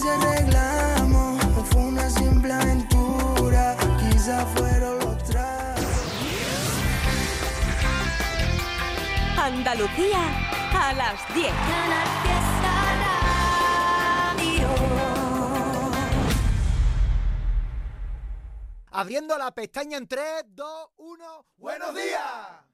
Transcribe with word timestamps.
ese 0.00 0.16
reclamo 0.16 1.38
o 1.58 1.64
fue 1.64 1.82
una 1.82 2.08
simple 2.08 2.52
aventura. 2.52 3.76
Quizá 3.98 4.46
fueron 4.46 4.98
los 4.98 5.22
tragos. 5.24 5.84
Andalucía 9.36 10.22
a 10.72 10.92
las 10.94 11.34
10. 11.34 11.52
Abriendo 18.92 19.38
la 19.38 19.50
pestaña 19.52 19.98
en 19.98 20.06
3, 20.06 20.44
2, 20.48 20.88
1. 20.96 21.46
¡Buenos 21.56 21.94
días! 21.94 22.70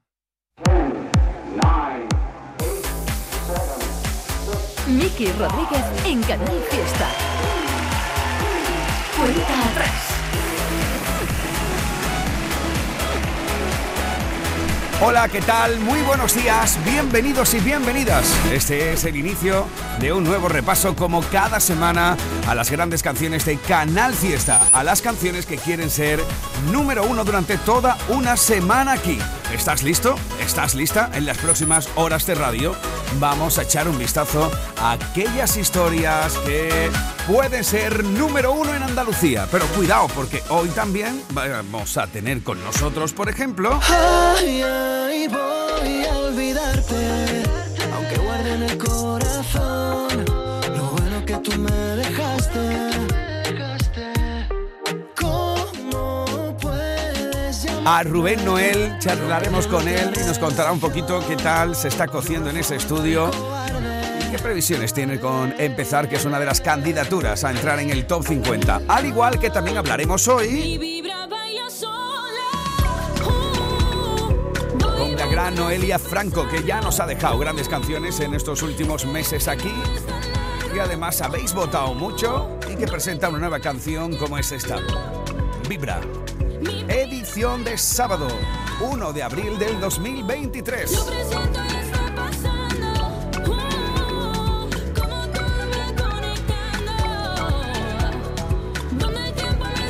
Miki 4.86 5.32
Rodríguez 5.32 5.84
en 6.04 6.22
Canal 6.22 6.62
Fiesta. 6.70 7.08
Cuenta 9.16 9.70
atrás. 9.70 10.16
Hola, 15.02 15.28
¿qué 15.28 15.42
tal? 15.42 15.78
Muy 15.80 16.00
buenos 16.02 16.34
días, 16.34 16.78
bienvenidos 16.84 17.52
y 17.52 17.60
bienvenidas. 17.60 18.34
Este 18.50 18.94
es 18.94 19.04
el 19.04 19.16
inicio 19.16 19.66
de 20.00 20.12
un 20.14 20.24
nuevo 20.24 20.48
repaso 20.48 20.96
como 20.96 21.20
cada 21.20 21.60
semana 21.60 22.16
a 22.48 22.54
las 22.54 22.70
grandes 22.70 23.02
canciones 23.02 23.44
de 23.44 23.58
Canal 23.58 24.14
Fiesta, 24.14 24.68
a 24.72 24.82
las 24.84 25.02
canciones 25.02 25.44
que 25.44 25.58
quieren 25.58 25.90
ser 25.90 26.18
número 26.72 27.04
uno 27.04 27.24
durante 27.24 27.58
toda 27.58 27.98
una 28.08 28.38
semana 28.38 28.92
aquí. 28.92 29.18
¿Estás 29.52 29.82
listo? 29.82 30.16
¿Estás 30.40 30.74
lista? 30.74 31.10
En 31.14 31.24
las 31.24 31.38
próximas 31.38 31.88
horas 31.94 32.26
de 32.26 32.34
radio 32.34 32.74
vamos 33.20 33.58
a 33.58 33.62
echar 33.62 33.88
un 33.88 33.96
vistazo 33.96 34.50
a 34.78 34.92
aquellas 34.92 35.56
historias 35.56 36.36
que 36.38 36.90
pueden 37.26 37.62
ser 37.62 38.04
número 38.04 38.52
uno 38.52 38.74
en 38.74 38.82
Andalucía. 38.82 39.46
Pero 39.50 39.64
cuidado, 39.68 40.08
porque 40.14 40.42
hoy 40.48 40.68
también 40.70 41.22
vamos 41.30 41.96
a 41.96 42.06
tener 42.08 42.42
con 42.42 42.62
nosotros, 42.64 43.12
por 43.12 43.28
ejemplo... 43.28 43.80
A 57.88 58.02
Rubén 58.02 58.44
Noel 58.44 58.98
charlaremos 58.98 59.68
con 59.68 59.86
él 59.86 60.12
y 60.20 60.26
nos 60.26 60.40
contará 60.40 60.72
un 60.72 60.80
poquito 60.80 61.22
qué 61.28 61.36
tal 61.36 61.76
se 61.76 61.86
está 61.86 62.08
cociendo 62.08 62.50
en 62.50 62.56
ese 62.56 62.74
estudio 62.74 63.30
y 63.30 64.28
qué 64.28 64.40
previsiones 64.40 64.92
tiene 64.92 65.20
con 65.20 65.54
empezar, 65.56 66.08
que 66.08 66.16
es 66.16 66.24
una 66.24 66.40
de 66.40 66.46
las 66.46 66.60
candidaturas 66.60 67.44
a 67.44 67.52
entrar 67.52 67.78
en 67.78 67.90
el 67.90 68.04
top 68.04 68.26
50. 68.26 68.82
Al 68.88 69.06
igual 69.06 69.38
que 69.38 69.50
también 69.50 69.76
hablaremos 69.76 70.26
hoy 70.26 70.80
con 74.80 75.16
la 75.16 75.26
gran 75.26 75.54
Noelia 75.54 76.00
Franco, 76.00 76.48
que 76.48 76.64
ya 76.64 76.80
nos 76.80 76.98
ha 76.98 77.06
dejado 77.06 77.38
grandes 77.38 77.68
canciones 77.68 78.18
en 78.18 78.34
estos 78.34 78.62
últimos 78.62 79.06
meses 79.06 79.46
aquí. 79.46 79.72
Y 80.74 80.80
además 80.80 81.22
habéis 81.22 81.54
votado 81.54 81.94
mucho 81.94 82.58
y 82.68 82.74
que 82.74 82.88
presenta 82.88 83.28
una 83.28 83.38
nueva 83.38 83.60
canción 83.60 84.16
como 84.16 84.38
es 84.38 84.50
esta. 84.50 84.78
Vibra. 85.68 86.00
Edición 86.68 87.62
de 87.62 87.78
sábado, 87.78 88.26
1 88.80 89.12
de 89.12 89.22
abril 89.22 89.56
del 89.56 89.78
2023. 89.78 91.06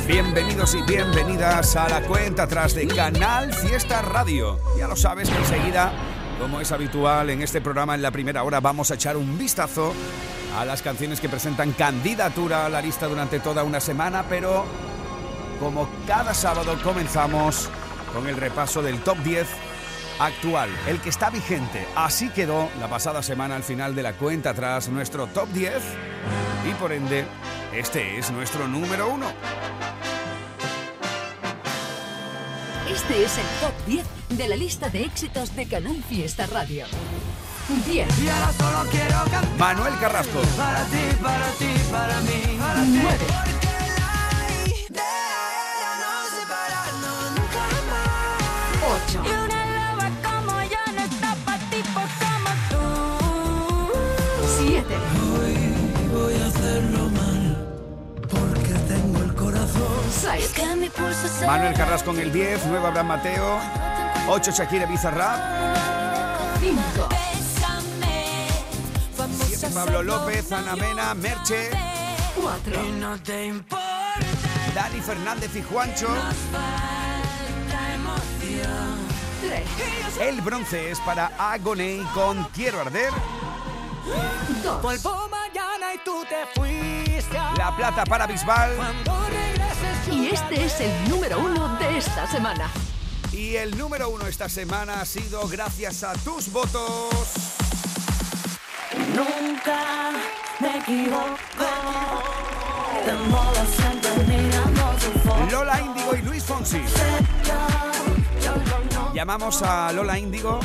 Bienvenidos 0.07 0.75
y 0.75 0.81
bienvenidas 0.83 1.75
a 1.75 1.89
la 1.89 2.01
cuenta 2.01 2.43
atrás 2.43 2.75
de 2.75 2.87
Canal 2.87 3.51
Fiesta 3.53 4.03
Radio. 4.03 4.59
Ya 4.77 4.87
lo 4.87 4.95
sabes 4.95 5.31
que 5.31 5.37
enseguida, 5.37 5.91
como 6.39 6.61
es 6.61 6.71
habitual 6.71 7.31
en 7.31 7.41
este 7.41 7.59
programa, 7.59 7.95
en 7.95 8.03
la 8.03 8.11
primera 8.11 8.43
hora 8.43 8.59
vamos 8.59 8.91
a 8.91 8.95
echar 8.95 9.17
un 9.17 9.35
vistazo 9.35 9.93
a 10.55 10.63
las 10.63 10.83
canciones 10.83 11.19
que 11.19 11.27
presentan 11.27 11.71
candidatura 11.71 12.67
a 12.67 12.69
la 12.69 12.81
lista 12.83 13.07
durante 13.07 13.39
toda 13.39 13.63
una 13.63 13.79
semana, 13.79 14.25
pero 14.29 14.86
como 15.59 15.89
cada 16.05 16.33
sábado 16.33 16.77
comenzamos 16.83 17.69
con 18.13 18.27
el 18.27 18.37
repaso 18.37 18.81
del 18.81 18.99
top 19.01 19.17
10 19.19 19.47
actual, 20.19 20.69
el 20.87 20.99
que 20.99 21.09
está 21.09 21.29
vigente. 21.29 21.85
Así 21.95 22.29
quedó 22.29 22.69
la 22.79 22.87
pasada 22.87 23.21
semana 23.21 23.55
al 23.55 23.63
final 23.63 23.95
de 23.95 24.03
la 24.03 24.13
cuenta 24.13 24.51
atrás 24.51 24.89
nuestro 24.89 25.27
top 25.27 25.49
10 25.49 25.73
y 26.69 26.73
por 26.75 26.91
ende 26.91 27.25
este 27.73 28.17
es 28.17 28.31
nuestro 28.31 28.67
número 28.67 29.09
uno. 29.09 29.27
Este 32.89 33.23
es 33.23 33.37
el 33.37 33.45
top 33.61 33.85
10 33.85 34.05
de 34.29 34.47
la 34.47 34.55
lista 34.55 34.89
de 34.89 35.03
éxitos 35.03 35.55
de 35.55 35.67
Canal 35.67 36.03
Fiesta 36.07 36.47
Radio. 36.47 36.85
10. 37.85 38.19
Y 38.19 38.29
ahora 38.29 38.53
solo 38.53 38.89
quiero 38.89 39.19
cantar 39.29 39.57
Manuel 39.57 39.93
Carrasco, 39.99 40.39
para 40.55 40.85
ti, 40.85 40.97
para 41.21 41.49
ti, 41.51 41.73
para 41.91 42.21
mí. 42.21 42.57
Para 42.57 42.81
ti. 42.81 42.99
9. 43.01 43.17
Porque 43.27 43.56
Manuel 61.45 61.73
Carrasco 61.73 62.11
en 62.11 62.19
el 62.19 62.33
10, 62.33 62.61
9 62.67 62.87
Abraham 62.87 63.07
Mateo, 63.07 63.59
8 64.27 64.51
Shakira 64.51 64.85
Bizarrap, 64.85 65.39
5. 66.59 67.09
7 69.47 69.67
Pablo 69.73 70.03
López, 70.03 70.51
Ana 70.51 70.75
Mena, 70.75 71.13
Merche, 71.13 71.69
4. 72.41 72.83
no 72.99 73.17
te 73.21 73.45
importa 73.45 73.87
Dani 74.75 74.99
Fernández 74.99 75.55
y 75.55 75.61
Juancho. 75.63 76.07
la 77.71 77.93
emoción. 77.95 79.07
3. 79.41 80.27
El 80.27 80.41
bronce 80.41 80.91
es 80.91 80.99
para 80.99 81.31
Agoney 81.37 82.01
con 82.13 82.43
Quiero 82.53 82.81
Arder. 82.81 83.11
2. 84.63 84.81
Vuelvo 84.81 85.29
mañana 85.29 85.93
y 85.95 85.97
tú 86.03 86.23
te 86.27 86.45
fuiste. 86.59 86.96
La 87.57 87.75
plata 87.75 88.03
para 88.05 88.27
Bisbal. 88.27 88.71
Y 90.11 90.27
este 90.27 90.65
es 90.65 90.79
el 90.79 91.09
número 91.09 91.39
1 91.39 91.77
de 91.77 91.97
esta 91.97 92.27
semana. 92.27 92.69
Y 93.31 93.55
el 93.55 93.77
número 93.77 94.09
uno 94.09 94.25
esta 94.25 94.49
semana 94.49 95.01
ha 95.01 95.05
sido 95.05 95.47
gracias 95.47 96.03
a 96.03 96.13
tus 96.13 96.51
votos. 96.51 97.09
Nunca 99.15 100.11
me 100.59 100.77
equivoco. 100.77 101.37
Lola 105.51 105.81
Índigo 105.81 106.15
y 106.15 106.21
Luis 106.23 106.43
Fonsi. 106.43 106.81
Llamamos 109.13 109.61
a 109.61 109.91
Lola 109.93 110.17
Índigo, 110.17 110.59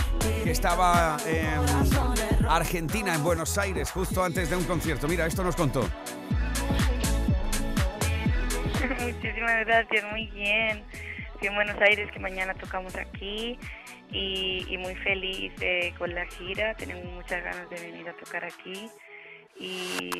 que 0.44 0.50
estaba 0.50 1.16
en 1.26 2.46
Argentina, 2.48 3.14
en 3.14 3.22
Buenos 3.22 3.56
Aires, 3.58 3.90
justo 3.90 4.22
antes 4.24 4.50
de 4.50 4.56
un 4.56 4.64
concierto. 4.64 5.08
Mira, 5.08 5.26
esto 5.26 5.42
nos 5.42 5.56
contó. 5.56 5.88
Muchísimas 9.42 9.66
gracias, 9.66 10.04
muy 10.12 10.26
bien. 10.28 10.84
Estoy 11.34 11.48
en 11.48 11.54
Buenos 11.56 11.76
Aires, 11.80 12.08
que 12.12 12.20
mañana 12.20 12.54
tocamos 12.54 12.94
aquí 12.94 13.58
y, 14.12 14.76
muy 14.78 14.94
feliz 14.94 15.52
eh, 15.60 15.92
con 15.98 16.14
la 16.14 16.24
gira. 16.26 16.74
Tenemos 16.74 17.04
muchas 17.06 17.42
ganas 17.42 17.68
de 17.68 17.80
venir 17.90 18.08
a 18.08 18.12
tocar 18.12 18.44
aquí 18.44 18.88
y, 19.62 20.10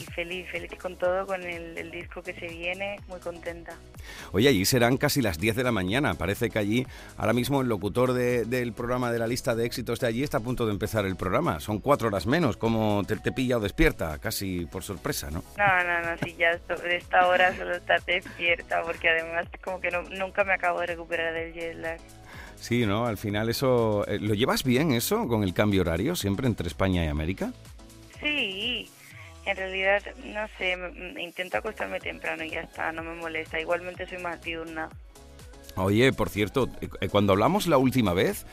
y 0.00 0.04
feliz, 0.14 0.46
feliz 0.50 0.70
con 0.80 0.96
todo, 0.98 1.26
con 1.26 1.42
el, 1.42 1.78
el 1.78 1.90
disco 1.90 2.22
que 2.22 2.34
se 2.34 2.46
viene, 2.48 2.96
muy 3.08 3.20
contenta. 3.20 3.72
Oye, 4.32 4.48
allí 4.48 4.64
serán 4.64 4.96
casi 4.96 5.22
las 5.22 5.38
10 5.38 5.56
de 5.56 5.64
la 5.64 5.72
mañana. 5.72 6.14
Parece 6.14 6.50
que 6.50 6.58
allí, 6.58 6.86
ahora 7.16 7.32
mismo, 7.32 7.60
el 7.62 7.68
locutor 7.68 8.12
de- 8.12 8.44
del 8.44 8.72
programa 8.72 9.10
de 9.12 9.18
la 9.18 9.26
lista 9.26 9.54
de 9.54 9.64
éxitos 9.64 10.00
de 10.00 10.06
allí 10.08 10.22
está 10.22 10.38
a 10.38 10.40
punto 10.40 10.66
de 10.66 10.72
empezar 10.72 11.06
el 11.06 11.16
programa. 11.16 11.60
Son 11.60 11.78
cuatro 11.78 12.08
horas 12.08 12.26
menos, 12.26 12.56
como 12.56 13.02
te, 13.06 13.16
te 13.16 13.32
pilla 13.32 13.56
o 13.56 13.60
despierta, 13.60 14.18
casi 14.18 14.66
por 14.66 14.82
sorpresa, 14.82 15.30
¿no? 15.30 15.42
No, 15.56 15.84
no, 15.84 16.10
no, 16.10 16.16
sí, 16.22 16.34
ya 16.38 16.58
sobre 16.68 16.96
esta 16.96 17.26
hora 17.28 17.56
solo 17.56 17.74
estar 17.76 18.04
despierta, 18.04 18.82
porque 18.82 19.08
además 19.08 19.46
como 19.62 19.80
que 19.80 19.90
no- 19.90 20.02
nunca 20.02 20.44
me 20.44 20.52
acabo 20.54 20.80
de 20.80 20.86
recuperar 20.86 21.32
del 21.32 21.52
jet 21.54 21.76
lag. 21.76 21.98
Sí, 22.56 22.86
¿no? 22.86 23.06
Al 23.06 23.18
final 23.18 23.48
eso... 23.50 24.06
eh, 24.08 24.18
¿Lo 24.20 24.32
llevas 24.34 24.64
bien 24.64 24.92
eso 24.92 25.26
con 25.28 25.42
el 25.42 25.52
cambio 25.52 25.82
horario, 25.82 26.16
siempre 26.16 26.46
entre 26.46 26.66
España 26.68 27.04
y 27.04 27.08
América? 27.08 27.52
Sí, 28.24 28.88
en 29.44 29.56
realidad, 29.56 30.02
no 30.24 30.48
sé, 30.56 30.74
intento 31.20 31.58
acostarme 31.58 32.00
temprano 32.00 32.42
y 32.42 32.50
ya 32.50 32.60
está, 32.62 32.90
no 32.90 33.02
me 33.02 33.14
molesta. 33.14 33.60
Igualmente 33.60 34.08
soy 34.08 34.16
más 34.18 34.40
diurna. 34.42 34.88
Oye, 35.76 36.10
por 36.14 36.30
cierto, 36.30 36.68
eh, 36.80 37.08
cuando 37.08 37.34
hablamos 37.34 37.66
la 37.66 37.76
última 37.76 38.14
vez, 38.14 38.46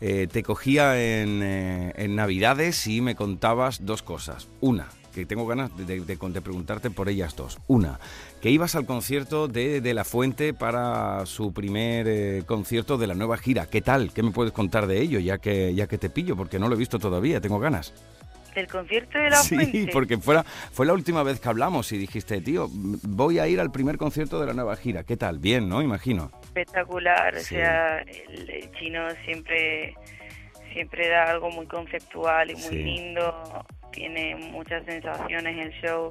eh, 0.00 0.28
te 0.32 0.42
cogía 0.42 0.94
en, 1.20 1.42
eh, 1.42 1.92
en 1.96 2.16
Navidades 2.16 2.86
y 2.86 3.02
me 3.02 3.16
contabas 3.16 3.84
dos 3.84 4.02
cosas. 4.02 4.48
Una, 4.62 4.88
que 5.12 5.26
tengo 5.26 5.44
ganas 5.46 5.76
de, 5.76 5.84
de- 6.00 6.16
de 6.16 6.40
preguntarte 6.40 6.88
por 6.90 7.10
ellas 7.10 7.36
dos. 7.36 7.58
Una, 7.66 8.00
que 8.40 8.48
ibas 8.50 8.76
al 8.76 8.86
concierto 8.86 9.46
de, 9.48 9.82
de 9.82 9.92
La 9.92 10.04
Fuente 10.04 10.54
para 10.54 11.26
su 11.26 11.52
primer 11.52 12.06
eh, 12.08 12.44
concierto 12.46 12.96
de 12.96 13.08
la 13.08 13.14
nueva 13.14 13.36
gira. 13.36 13.66
¿Qué 13.66 13.82
tal? 13.82 14.10
¿Qué 14.14 14.22
me 14.22 14.30
puedes 14.30 14.52
contar 14.52 14.86
de 14.86 15.02
ello, 15.02 15.18
ya 15.18 15.36
que, 15.36 15.74
ya 15.74 15.86
que 15.86 15.98
te 15.98 16.08
pillo? 16.08 16.34
Porque 16.36 16.58
no 16.58 16.68
lo 16.68 16.76
he 16.76 16.78
visto 16.78 16.98
todavía, 16.98 17.40
tengo 17.42 17.58
ganas. 17.58 17.92
Del 18.54 18.66
concierto 18.66 19.18
de 19.18 19.30
la 19.30 19.36
Sí, 19.36 19.54
Fuente. 19.56 19.90
porque 19.92 20.16
fuera, 20.18 20.42
fue 20.42 20.84
la 20.86 20.92
última 20.92 21.22
vez 21.22 21.38
que 21.40 21.48
hablamos 21.48 21.92
y 21.92 21.98
dijiste, 21.98 22.40
tío, 22.40 22.68
voy 22.70 23.38
a 23.38 23.46
ir 23.46 23.60
al 23.60 23.70
primer 23.70 23.98
concierto 23.98 24.40
de 24.40 24.46
la 24.46 24.54
nueva 24.54 24.74
gira. 24.76 25.04
¿Qué 25.04 25.16
tal? 25.16 25.38
Bien, 25.38 25.68
¿no? 25.68 25.80
Imagino. 25.82 26.30
espectacular, 26.42 27.38
Sí. 27.38 27.54
o 27.54 27.58
sea, 27.58 27.98
el, 28.00 28.50
el 28.50 28.70
chino 28.72 29.00
siempre 29.24 29.94
siempre 30.72 31.08
da 31.08 31.24
algo 31.30 31.50
muy 31.50 31.66
conceptual 31.66 32.50
y 32.50 32.54
muy 32.54 32.62
Sí. 32.62 32.82
lindo, 32.82 33.64
tiene 33.92 34.36
muchas 34.36 34.84
sensaciones 34.84 35.56
el 35.58 35.72
show, 35.80 36.08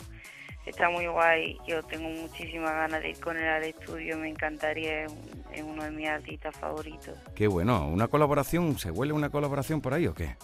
está 0.66 0.90
muy 0.90 1.06
guay, 1.08 1.58
yo 1.68 1.84
tengo 1.84 2.10
muchísimas 2.10 2.72
ganas 2.72 3.02
de 3.02 3.10
ir 3.12 3.20
con 3.20 3.38
él 3.38 3.48
al 3.48 3.64
estudio, 3.64 4.18
me 4.18 4.30
encantaría, 4.30 5.04
es, 5.06 5.14
es 5.54 5.62
uno 5.64 5.84
de 5.84 5.92
mis 5.92 6.08
artistas 6.10 6.56
favoritos. 6.58 7.18
Qué 7.36 7.48
bueno. 7.48 7.88
¿Una 7.88 8.08
colaboración? 8.08 8.78
¿Se 8.80 8.90
huele 8.92 9.14
una 9.14 9.30
colaboración 9.30 9.80
por 9.80 9.94
ahí 9.94 10.08
o 10.08 10.14
qué? 10.14 10.36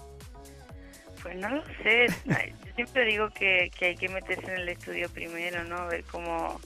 Pues 1.23 1.37
no 1.37 1.49
lo 1.49 1.63
sé, 1.81 2.07
yo 2.27 2.73
siempre 2.75 3.05
digo 3.05 3.29
que, 3.29 3.71
que 3.79 3.85
hay 3.85 3.95
que 3.95 4.09
meterse 4.09 4.51
en 4.51 4.59
el 4.61 4.69
estudio 4.69 5.09
primero, 5.09 5.63
¿no? 5.63 5.87
Ver 5.87 6.03
cómo, 6.11 6.59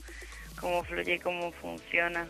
cómo 0.59 0.83
fluye 0.83 1.15
y 1.15 1.19
cómo 1.19 1.51
funciona. 1.51 2.25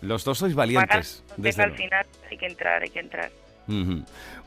Los 0.00 0.24
dos 0.24 0.38
sois 0.38 0.54
valientes. 0.54 1.24
Desde 1.36 1.62
al 1.62 1.70
luego. 1.70 1.82
final 1.82 2.06
hay 2.30 2.38
que 2.38 2.46
entrar, 2.46 2.82
hay 2.82 2.90
que 2.90 3.00
entrar. 3.00 3.30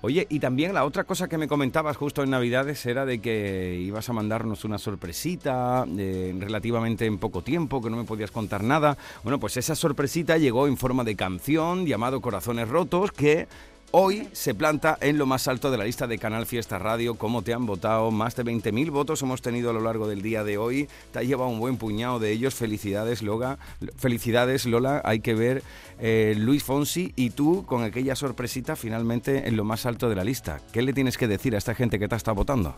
Oye, 0.02 0.28
y 0.30 0.40
también 0.40 0.74
la 0.74 0.86
otra 0.86 1.04
cosa 1.04 1.28
que 1.28 1.38
me 1.38 1.48
comentabas 1.48 1.98
justo 1.98 2.22
en 2.22 2.30
Navidades 2.30 2.86
era 2.86 3.06
de 3.06 3.20
que 3.20 3.76
ibas 3.82 4.10
a 4.10 4.14
mandarnos 4.14 4.66
una 4.66 4.78
sorpresita 4.78 5.86
eh, 5.98 6.34
relativamente 6.38 7.06
en 7.06 7.18
poco 7.18 7.42
tiempo, 7.42 7.82
que 7.82 7.90
no 7.90 7.98
me 7.98 8.04
podías 8.04 8.32
contar 8.32 8.64
nada. 8.64 8.98
Bueno, 9.24 9.40
pues 9.40 9.58
esa 9.58 9.76
sorpresita 9.76 10.38
llegó 10.38 10.68
en 10.68 10.78
forma 10.78 11.04
de 11.04 11.16
canción 11.16 11.86
llamado 11.86 12.22
Corazones 12.22 12.68
Rotos, 12.68 13.12
que 13.12 13.48
hoy 13.92 14.28
se 14.32 14.54
planta 14.54 14.98
en 15.02 15.18
lo 15.18 15.26
más 15.26 15.48
alto 15.48 15.72
de 15.72 15.78
la 15.78 15.86
lista 15.86 16.08
de 16.08 16.18
Canal 16.18 16.46
Fiesta 16.46 16.80
Radio. 16.80 17.16
¿Cómo 17.16 17.42
te 17.42 17.54
han 17.54 17.66
votado? 17.66 18.12
Más 18.12 18.36
de 18.36 18.44
20.000 18.44 18.92
votos 18.92 19.22
hemos 19.22 19.42
tenido 19.42 19.70
a 19.70 19.74
lo 19.74 19.82
largo 19.82 20.08
del 20.08 20.22
día 20.22 20.44
de 20.44 20.58
hoy. 20.58 20.88
Te 21.12 21.20
ha 21.20 21.24
llevado 21.24 21.50
un 21.50 21.60
buen 21.60 21.78
puñado 21.78 22.20
de 22.20 22.32
ellos. 22.32 22.56
Felicidades, 22.56 23.22
Lola. 23.22 23.58
Felicidades, 23.98 24.66
Lola. 24.66 25.02
Hay 25.04 25.20
que 25.20 25.34
ver 25.34 25.64
eh, 26.00 26.36
Luis 26.38 26.64
Fonsi 26.64 27.14
y 27.16 27.32
tú 27.32 27.66
con 27.66 27.84
aquella 27.84 28.16
sorpresita 28.16 28.76
finalmente 28.76 29.48
en 29.48 29.58
lo 29.58 29.64
más 29.64 29.86
alto 29.86 30.10
de 30.10 30.16
la 30.16 30.24
lista. 30.24 30.60
¿Qué 30.72 30.82
le 30.82 30.94
tienes 30.94 31.18
que 31.18 31.28
decir 31.28 31.56
a 31.56 31.58
esta 31.58 31.76
gente 31.76 32.00
que 32.00 32.08
te 32.08 32.16
está 32.16 32.32
votando? 32.32 32.78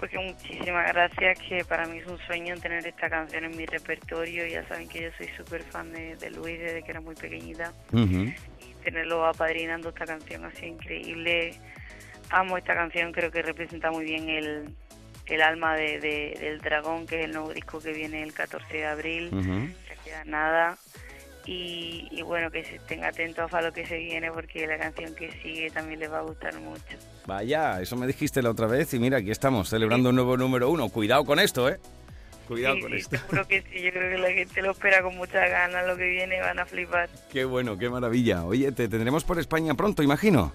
Porque 0.00 0.18
muchísimas 0.18 0.90
gracias, 0.94 1.38
que 1.46 1.62
para 1.66 1.86
mí 1.86 1.98
es 1.98 2.06
un 2.06 2.18
sueño 2.26 2.56
tener 2.56 2.86
esta 2.86 3.10
canción 3.10 3.44
en 3.44 3.54
mi 3.54 3.66
repertorio. 3.66 4.46
Ya 4.46 4.66
saben 4.66 4.88
que 4.88 5.02
yo 5.02 5.08
soy 5.18 5.28
súper 5.36 5.62
fan 5.62 5.92
de, 5.92 6.16
de 6.16 6.30
Luis 6.30 6.58
desde 6.58 6.82
que 6.82 6.90
era 6.90 7.02
muy 7.02 7.14
pequeñita. 7.14 7.74
Y 7.92 8.32
tenerlo 8.80 9.24
apadrinando 9.26 9.90
esta 9.90 10.04
canción 10.06 10.50
sido 10.54 10.66
increíble. 10.68 11.54
Amo 12.30 12.56
esta 12.58 12.74
canción, 12.74 13.12
creo 13.12 13.30
que 13.30 13.42
representa 13.42 13.90
muy 13.90 14.04
bien 14.04 14.28
el, 14.28 14.74
el 15.26 15.42
alma 15.42 15.74
de, 15.76 15.98
de- 16.00 16.36
del 16.40 16.60
dragón, 16.60 17.06
que 17.06 17.20
es 17.20 17.24
el 17.26 17.32
nuevo 17.32 17.52
disco 17.52 17.80
que 17.80 17.92
viene 17.92 18.22
el 18.22 18.32
14 18.32 18.72
de 18.76 18.86
abril. 18.86 19.28
Ujú. 19.32 19.68
Ya 19.88 20.02
queda 20.04 20.24
nada. 20.24 20.78
Y, 21.46 22.06
y 22.12 22.22
bueno, 22.22 22.50
que 22.50 22.62
se 22.64 22.76
estén 22.76 23.02
atentos 23.02 23.52
a 23.54 23.62
lo 23.62 23.72
que 23.72 23.86
se 23.86 23.96
viene, 23.96 24.30
porque 24.30 24.66
la 24.66 24.78
canción 24.78 25.14
que 25.14 25.32
sigue 25.42 25.70
también 25.70 25.98
les 25.98 26.12
va 26.12 26.18
a 26.18 26.22
gustar 26.22 26.54
mucho. 26.60 26.82
Vaya, 27.26 27.80
eso 27.80 27.96
me 27.96 28.06
dijiste 28.06 28.42
la 28.42 28.50
otra 28.50 28.66
vez 28.66 28.92
y 28.94 28.98
mira, 28.98 29.18
aquí 29.18 29.30
estamos 29.30 29.68
celebrando 29.70 30.10
un 30.10 30.16
nuevo 30.16 30.36
número 30.36 30.68
uno. 30.70 30.88
Cuidado 30.90 31.24
con 31.24 31.38
esto, 31.40 31.68
¿eh? 31.68 31.78
Cuidado 32.50 32.74
Sí, 32.74 32.80
con 32.82 32.94
esto. 32.94 33.16
Seguro 33.16 33.46
que 33.46 33.62
sí, 33.62 33.80
yo 33.80 33.92
creo 33.92 34.10
que 34.10 34.18
la 34.18 34.32
gente 34.32 34.60
lo 34.60 34.72
espera 34.72 35.02
con 35.02 35.16
muchas 35.16 35.48
ganas, 35.48 35.86
lo 35.86 35.96
que 35.96 36.04
viene 36.04 36.40
van 36.40 36.58
a 36.58 36.66
flipar. 36.66 37.08
Qué 37.32 37.44
bueno, 37.44 37.78
qué 37.78 37.88
maravilla. 37.88 38.44
Oye, 38.44 38.72
te 38.72 38.88
tendremos 38.88 39.22
por 39.22 39.38
España 39.38 39.74
pronto, 39.74 40.02
imagino. 40.02 40.52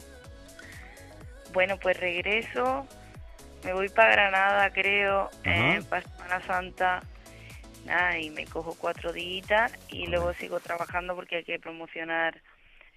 Bueno, 1.54 1.78
pues 1.82 1.98
regreso, 1.98 2.86
me 3.64 3.72
voy 3.72 3.88
para 3.88 4.12
Granada, 4.12 4.70
creo, 4.72 5.30
eh, 5.46 5.82
para 5.90 6.02
Semana 6.02 6.46
Santa, 6.46 7.02
nada, 7.86 8.20
y 8.20 8.30
me 8.30 8.46
cojo 8.46 8.76
cuatro 8.78 9.14
días 9.14 9.72
y 9.88 10.08
luego 10.08 10.34
sigo 10.34 10.60
trabajando 10.60 11.16
porque 11.16 11.38
hay 11.38 11.44
que 11.46 11.60
promocionar 11.60 12.42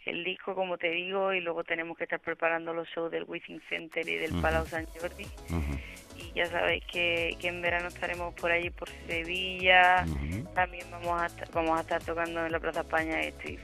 el 0.06 0.24
disco, 0.24 0.56
como 0.56 0.76
te 0.76 0.90
digo, 0.90 1.32
y 1.34 1.40
luego 1.40 1.62
tenemos 1.62 1.96
que 1.96 2.02
estar 2.02 2.18
preparando 2.18 2.74
los 2.74 2.88
shows 2.88 3.12
del 3.12 3.26
Within 3.28 3.62
Center 3.68 4.08
y 4.08 4.16
del 4.16 4.32
Ujú. 4.32 4.42
Palau 4.42 4.66
San 4.66 4.86
Jordi. 4.86 5.26
Ujú, 5.50 5.78
Y 6.18 6.32
ya 6.34 6.46
sabéis 6.46 6.84
que, 6.84 7.36
que 7.40 7.48
en 7.48 7.62
verano 7.62 7.88
estaremos 7.88 8.34
por 8.34 8.50
allí, 8.50 8.70
por 8.70 8.88
Sevilla. 9.06 10.04
ujú. 10.06 10.44
También 10.54 10.86
vamos 10.90 11.22
a, 11.22 11.26
estar, 11.26 11.48
vamos 11.52 11.78
a 11.78 11.80
estar 11.82 12.02
tocando 12.02 12.44
en 12.44 12.52
la 12.52 12.60
Plaza 12.60 12.80
España 12.80 13.20
estoy, 13.20 13.58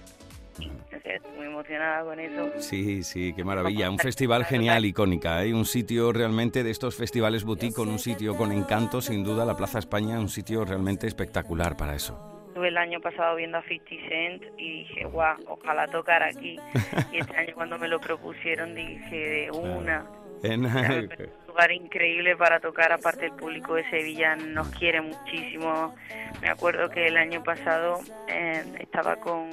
estoy 0.93 1.33
muy 1.37 1.47
emocionada 1.47 2.05
con 2.05 2.21
eso. 2.21 2.51
Sí, 2.59 3.03
sí, 3.03 3.33
qué 3.35 3.45
maravilla. 3.45 3.91
Un 3.91 3.99
festival 3.99 4.45
genial, 4.45 4.85
icónica. 4.85 5.39
Hay 5.39 5.53
un 5.53 5.65
sitio 5.65 6.13
realmente 6.13 6.63
de 6.63 6.71
estos 6.71 6.97
festivales 6.97 7.45
boutique 7.45 7.75
con 7.75 7.89
un 7.89 7.99
sitio 7.99 8.37
con 8.37 8.53
encanto, 8.53 9.01
sin 9.01 9.25
duda. 9.25 9.45
La 9.45 9.57
Plaza 9.57 9.79
España, 9.79 10.19
un 10.19 10.29
sitio 10.29 10.65
realmente 10.65 11.07
espectacular 11.07 11.77
para 11.77 11.95
eso. 11.95 12.31
Estuve 12.49 12.69
el 12.69 12.77
año 12.79 13.01
pasado 13.01 13.35
viendo 13.35 13.59
a 13.59 13.63
50 13.63 14.09
Cent 14.09 14.43
y 14.57 14.85
dije, 14.85 15.05
guau, 15.07 15.37
ojalá 15.49 15.89
tocar 15.89 16.23
aquí. 16.23 16.57
Y 17.13 17.19
este 17.19 17.37
año 17.37 17.55
cuando 17.55 17.79
me 17.79 17.89
lo 17.89 18.01
propusieron 18.01 18.75
dije, 18.75 19.17
de 19.17 19.51
una. 19.51 20.07
En- 20.45 20.65
un 20.67 21.09
lugar 21.49 21.73
increíble 21.73 22.37
para 22.37 22.61
tocar, 22.61 22.93
aparte 22.93 23.27
el 23.27 23.33
público 23.33 23.75
de 23.75 23.89
Sevilla 23.91 24.37
nos 24.37 24.69
quiere 24.71 25.01
muchísimo. 25.01 25.95
Me 26.43 26.49
acuerdo 26.49 26.91
que 26.91 27.07
el 27.07 27.17
año 27.17 27.43
pasado 27.43 28.01
eh, 28.29 28.65
estaba 28.81 29.17
con, 29.17 29.51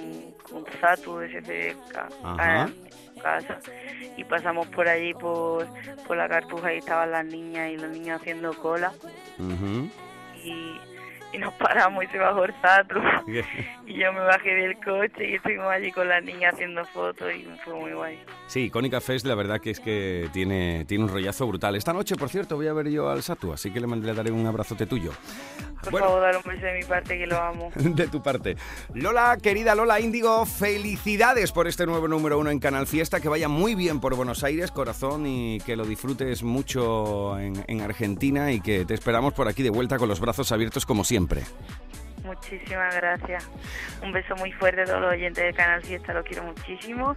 con 0.50 0.66
Zatu 0.80 1.20
de 1.20 1.76
Ajá. 2.24 2.64
en 2.64 2.92
su 2.92 3.22
casa 3.22 3.60
y 4.18 4.24
pasamos 4.24 4.68
por 4.68 4.88
allí 4.88 5.14
por, 5.14 5.68
por 6.08 6.18
la 6.18 6.28
cartuja 6.28 6.74
y 6.74 6.78
estaban 6.80 7.12
las 7.12 7.26
niñas 7.26 7.70
y 7.72 7.78
los 7.78 7.92
niños 7.92 8.20
haciendo 8.20 8.54
cola 8.56 8.92
y, 10.44 10.76
y 11.34 11.38
nos 11.38 11.54
paramos 11.54 12.04
y 12.04 12.08
se 12.08 12.18
bajó 12.18 12.44
el 12.46 12.54
Zatu 12.62 12.96
y 13.88 13.94
yo 14.00 14.12
me 14.14 14.20
bajé 14.20 14.50
del 14.54 14.76
coche 14.78 15.30
y 15.32 15.36
estuvimos 15.36 15.68
allí 15.68 15.92
con 15.92 16.08
las 16.08 16.24
niñas 16.24 16.54
haciendo 16.54 16.84
fotos 16.86 17.32
y 17.34 17.48
fue 17.64 17.74
muy 17.76 17.94
guay. 17.94 18.20
Sí, 18.48 18.66
Icónica 18.66 19.00
Fest, 19.02 19.26
la 19.26 19.36
verdad 19.36 19.60
que 19.62 19.70
es 19.72 19.80
que 19.80 20.30
tiene, 20.34 20.86
tiene 20.86 21.06
un 21.06 21.10
rollazo 21.10 21.48
brutal. 21.48 21.76
Esta 21.76 21.94
noche, 21.94 22.16
por 22.16 22.30
cierto, 22.30 22.56
voy 22.58 22.68
a 22.68 22.74
ver 22.74 22.90
yo 22.90 23.10
al 23.10 23.24
Satu, 23.24 23.54
así 23.54 23.72
que 23.72 23.80
le, 23.80 23.88
le 23.88 24.14
daré 24.14 24.32
un 24.32 24.46
abrazote 24.46 24.86
tuyo. 24.86 25.12
Por 25.84 25.92
Bueno. 25.92 26.08
favor, 26.08 26.22
dale 26.22 26.38
un 26.38 26.44
beso 26.44 26.66
de 26.66 26.78
mi 26.78 26.84
parte 26.84 27.18
que 27.18 27.26
lo 27.28 27.38
amo. 27.42 27.72
de 27.76 28.08
tu 28.08 28.22
parte. 28.22 28.56
Lola, 28.94 29.38
querida 29.42 29.74
Lola 29.74 30.00
Índigo, 30.00 30.46
felicidades 30.46 31.52
por 31.52 31.68
este 31.68 31.86
nuevo 31.86 32.08
número 32.08 32.38
uno 32.40 32.50
en 32.50 32.60
Canal 32.60 32.88
Fiesta, 32.88 33.20
que 33.22 33.30
vaya 33.30 33.48
muy 33.48 33.74
bien 33.76 34.00
por 34.00 34.16
Buenos 34.16 34.44
Aires, 34.44 34.72
corazón, 34.72 35.26
y 35.26 35.60
que 35.66 35.76
lo 35.76 35.86
disfrutes 35.86 36.44
mucho 36.44 37.40
en, 37.40 37.64
en 37.68 37.82
Argentina 37.82 38.52
y 38.52 38.62
que 38.62 38.86
te 38.86 38.94
esperamos 38.94 39.34
por 39.34 39.48
aquí 39.48 39.64
de 39.64 39.70
vuelta 39.70 39.98
con 39.98 40.10
los 40.10 40.20
brazos 40.20 40.52
abiertos 40.52 40.86
como 40.86 41.04
siempre. 41.04 41.21
Muchísimas 42.24 42.96
gracias. 42.96 43.48
Un 44.04 44.12
beso 44.12 44.36
muy 44.36 44.52
fuerte 44.52 44.82
a 44.82 44.86
todos 44.86 45.02
los 45.02 45.12
oyentes 45.12 45.44
del 45.44 45.56
canal 45.56 45.82
Fiesta, 45.82 46.14
lo 46.14 46.24
quiero 46.24 46.44
muchísimo. 46.44 47.16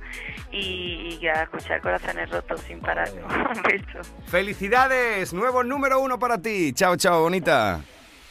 Y, 0.50 1.18
y 1.20 1.26
a 1.28 1.42
escuchar 1.42 1.80
corazones 1.80 2.30
rotos 2.30 2.60
sin 2.62 2.80
parar. 2.80 3.10
Un 3.54 3.62
beso. 3.62 4.00
¡Felicidades! 4.26 5.34
Nuevo 5.34 5.62
número 5.62 6.00
uno 6.00 6.18
para 6.18 6.38
ti. 6.38 6.72
Chao, 6.72 6.96
chao, 6.96 7.22
bonita. 7.22 7.80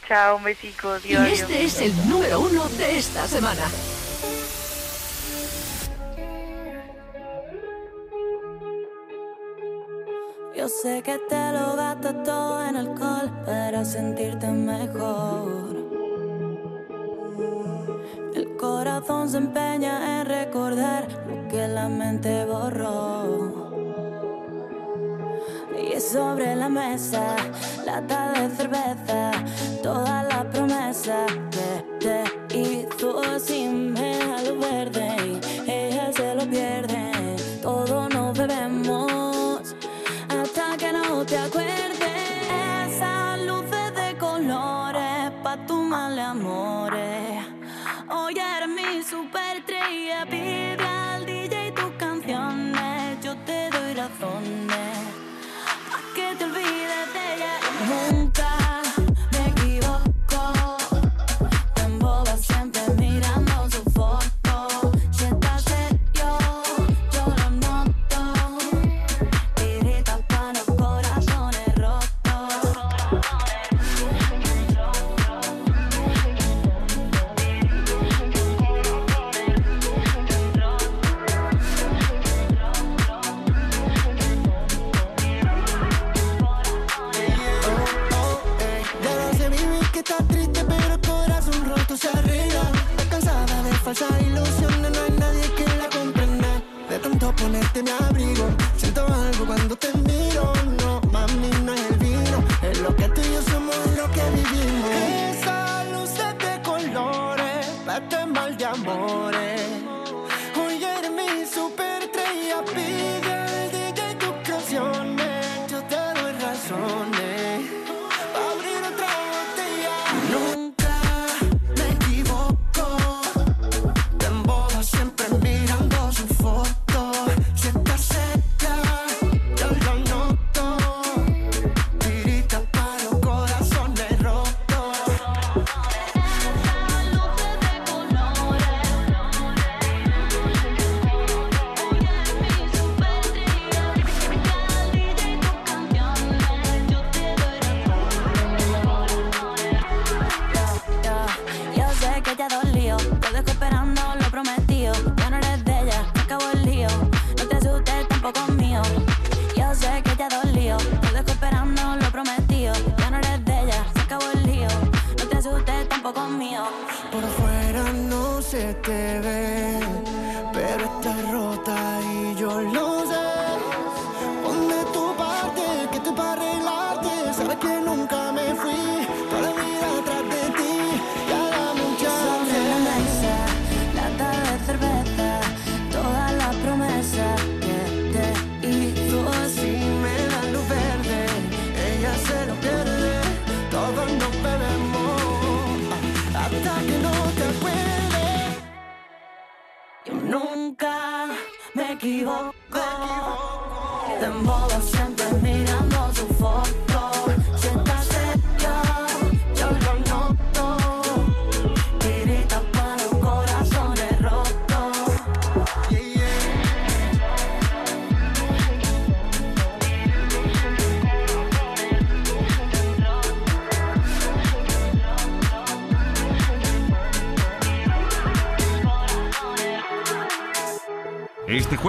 Chao, 0.08 0.36
un 0.36 0.44
besico. 0.44 0.98
Y 0.98 1.08
Dios, 1.08 1.20
adiós. 1.22 1.40
este 1.40 1.64
es 1.64 1.80
el 1.80 2.08
número 2.08 2.40
uno 2.40 2.68
de 2.70 2.98
esta 2.98 3.26
semana. 3.26 3.62
Yo 10.56 10.68
sé 10.68 11.02
que 11.02 11.18
te 11.18 11.52
lo 11.52 11.74
gastas 11.74 12.22
todo 12.22 12.64
en 12.64 12.76
alcohol 12.76 13.28
para 13.44 13.84
sentirte 13.84 14.46
mejor. 14.46 15.74
El 18.34 18.56
corazón 18.56 19.28
se 19.28 19.38
empeña 19.38 20.20
en 20.20 20.26
recordar 20.26 21.08
lo 21.26 21.48
que 21.48 21.66
la 21.66 21.88
mente 21.88 22.44
borró. 22.44 23.72
Y 25.76 26.00
sobre 26.00 26.54
la 26.54 26.68
mesa, 26.68 27.34
lata 27.84 28.32
de 28.32 28.48
cerveza, 28.50 29.32
toda 29.82 30.22
la 30.22 30.48
promesa 30.48 31.26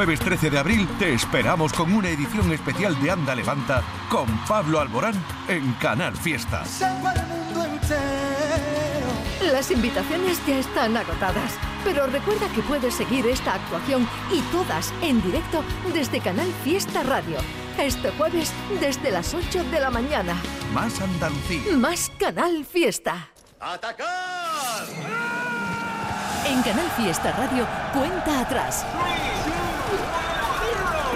jueves 0.06 0.20
13 0.20 0.52
de 0.52 0.60
abril 0.60 0.88
te 1.00 1.14
esperamos 1.16 1.74
con 1.74 1.92
una 1.92 2.10
edición 2.10 2.52
especial 2.52 3.02
de 3.02 3.10
Anda 3.10 3.34
Levanta 3.34 3.82
con 4.08 4.28
Pablo 4.46 4.80
Alborán 4.80 5.16
en 5.48 5.74
Canal 5.82 6.16
Fiesta. 6.16 6.64
Las 9.52 9.72
invitaciones 9.72 10.40
ya 10.46 10.60
están 10.60 10.96
agotadas, 10.96 11.54
pero 11.84 12.06
recuerda 12.06 12.48
que 12.50 12.62
puedes 12.62 12.94
seguir 12.94 13.26
esta 13.26 13.56
actuación 13.56 14.08
y 14.32 14.42
todas 14.52 14.94
en 15.02 15.24
directo 15.24 15.64
desde 15.92 16.20
Canal 16.20 16.52
Fiesta 16.64 17.02
Radio. 17.02 17.38
Este 17.80 18.12
jueves 18.12 18.54
desde 18.80 19.10
las 19.10 19.34
8 19.34 19.64
de 19.72 19.80
la 19.80 19.90
mañana. 19.90 20.36
Más 20.72 21.02
Andalucía. 21.02 21.76
Más 21.78 22.12
Canal 22.20 22.64
Fiesta. 22.64 23.30
¡Atacar! 23.60 24.86
En 26.48 26.62
Canal 26.62 26.92
Fiesta 26.92 27.32
Radio, 27.32 27.66
cuenta 27.92 28.42
atrás. 28.42 28.86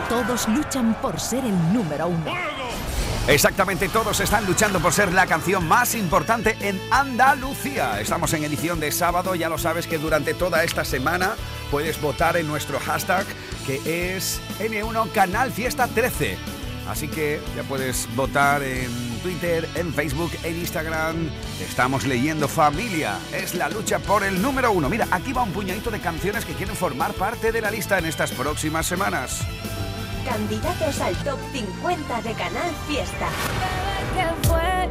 Todos 0.09 0.47
luchan 0.47 0.95
por 0.95 1.19
ser 1.19 1.45
el 1.45 1.71
número 1.71 2.07
uno. 2.07 2.33
Exactamente, 3.27 3.89
todos 3.89 4.19
están 4.19 4.43
luchando 4.47 4.79
por 4.79 4.91
ser 4.91 5.13
la 5.13 5.27
canción 5.27 5.67
más 5.67 5.93
importante 5.93 6.57
en 6.61 6.81
Andalucía. 6.89 8.01
Estamos 8.01 8.33
en 8.33 8.43
edición 8.43 8.79
de 8.79 8.91
sábado, 8.91 9.35
ya 9.35 9.49
lo 9.49 9.59
sabes 9.59 9.85
que 9.85 9.99
durante 9.99 10.33
toda 10.33 10.63
esta 10.63 10.83
semana 10.83 11.35
puedes 11.69 12.01
votar 12.01 12.37
en 12.37 12.47
nuestro 12.47 12.79
hashtag 12.79 13.23
que 13.67 14.15
es 14.15 14.41
N1 14.59 15.11
Canal 15.11 15.51
Fiesta 15.51 15.85
13. 15.87 16.37
Así 16.89 17.07
que 17.07 17.39
ya 17.55 17.61
puedes 17.61 18.07
votar 18.15 18.63
en 18.63 19.19
Twitter, 19.21 19.69
en 19.75 19.93
Facebook, 19.93 20.31
en 20.43 20.57
Instagram. 20.57 21.29
Estamos 21.61 22.07
leyendo 22.07 22.47
familia. 22.47 23.19
Es 23.31 23.53
la 23.53 23.69
lucha 23.69 23.99
por 23.99 24.23
el 24.23 24.41
número 24.41 24.71
uno. 24.71 24.89
Mira, 24.89 25.07
aquí 25.11 25.33
va 25.33 25.43
un 25.43 25.51
puñadito 25.51 25.91
de 25.91 25.99
canciones 25.99 26.45
que 26.45 26.53
quieren 26.53 26.75
formar 26.75 27.13
parte 27.13 27.51
de 27.51 27.61
la 27.61 27.69
lista 27.69 27.99
en 27.99 28.07
estas 28.07 28.31
próximas 28.31 28.87
semanas. 28.87 29.45
Candidatos 30.25 31.01
al 31.01 31.15
top 31.23 31.39
50 31.53 32.21
de 32.21 32.33
Canal 32.33 32.71
Fiesta. 32.87 33.29
¿Qué 34.15 34.47
fue? 34.47 34.89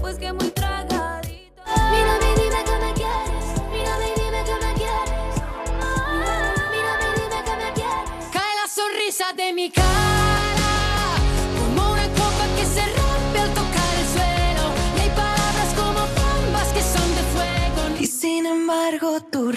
Pues 0.00 0.16
que 0.18 0.32
muy 0.32 0.50
tragadito. 0.50 1.62
Mírame 1.90 2.32
y 2.32 2.40
dime 2.40 2.64
que 2.64 2.76
me 2.84 2.92
quieres. 2.94 3.44
Mírame 3.70 4.06
y 4.08 4.20
dime 4.20 4.44
que 4.44 4.54
me 4.66 4.74
quieres. 4.74 5.34
Mírame 6.72 7.06
y 7.08 7.20
dime 7.20 7.38
que 7.44 7.56
me 7.56 7.72
quieres. 7.72 8.24
Cae 8.32 8.54
la 8.60 8.68
sonrisa 8.68 9.32
de 9.36 9.52
mi 9.52 9.70
cara, 9.70 9.90
como 11.58 11.92
una 11.92 12.06
copa 12.08 12.44
que 12.56 12.64
se 12.66 12.82
rompe 12.82 13.38
al 13.40 13.50
tocar 13.50 13.94
el 14.00 14.06
suelo. 14.14 14.64
Y 14.96 15.00
hay 15.00 15.10
palabras 15.10 15.70
como 15.76 16.00
bombas 16.18 16.68
que 16.68 16.82
son 16.82 17.08
de 17.14 17.22
fuego. 17.34 18.00
Y 18.00 18.06
sin 18.06 18.46
embargo 18.46 19.20
tu 19.30 19.52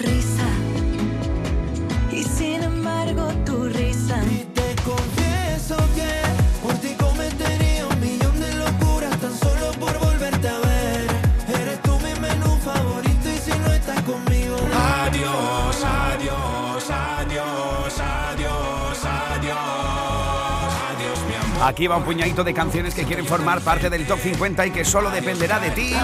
Aquí 21.62 21.86
va 21.86 21.96
un 21.96 22.04
puñadito 22.04 22.44
de 22.44 22.54
canciones 22.54 22.94
que 22.94 23.04
quieren 23.04 23.26
formar 23.26 23.60
parte 23.60 23.90
del 23.90 24.06
top 24.06 24.18
50 24.20 24.66
y 24.66 24.70
que 24.70 24.84
solo 24.84 25.10
dependerá 25.10 25.58
de 25.58 25.70
ti 25.70 25.94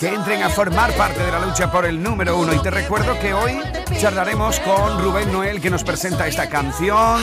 que 0.00 0.08
entren 0.08 0.42
a 0.42 0.50
formar 0.50 0.92
parte 0.92 1.22
de 1.22 1.30
la 1.30 1.38
lucha 1.38 1.70
por 1.70 1.86
el 1.86 2.02
número 2.02 2.36
uno. 2.36 2.52
Y 2.52 2.58
te 2.60 2.70
recuerdo 2.70 3.18
que 3.18 3.32
hoy 3.32 3.60
charlaremos 3.98 4.60
con 4.60 5.02
Rubén 5.02 5.32
Noel 5.32 5.60
que 5.60 5.70
nos 5.70 5.84
presenta 5.84 6.26
esta 6.26 6.48
canción, 6.48 7.20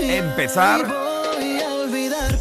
Empezar. 0.00 0.86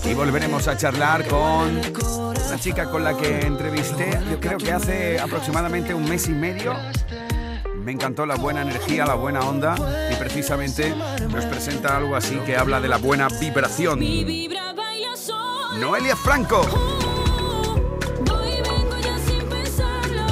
Y 0.04 0.14
volveremos 0.14 0.68
a 0.68 0.78
charlar 0.78 1.28
con 1.28 1.80
una 1.80 2.60
chica 2.60 2.90
con 2.90 3.04
la 3.04 3.16
que 3.16 3.42
entrevisté, 3.42 4.18
yo 4.30 4.40
creo 4.40 4.58
que 4.58 4.72
hace 4.72 5.20
aproximadamente 5.20 5.94
un 5.94 6.08
mes 6.08 6.28
y 6.28 6.32
medio. 6.32 6.74
Me 7.88 7.94
encantó 7.94 8.26
la 8.26 8.36
buena 8.36 8.64
energía, 8.64 9.06
la 9.06 9.14
buena 9.14 9.40
onda 9.40 9.74
y 10.12 10.16
precisamente 10.16 10.94
nos 11.30 11.46
presenta 11.46 11.96
algo 11.96 12.18
así 12.18 12.36
que 12.40 12.58
habla 12.58 12.82
de 12.82 12.90
la 12.90 12.98
buena 12.98 13.30
vibración. 13.30 14.02
Noelia 15.80 16.18
Franco. 16.18 16.64
Sin 19.26 19.48
pensarlo. 19.48 20.28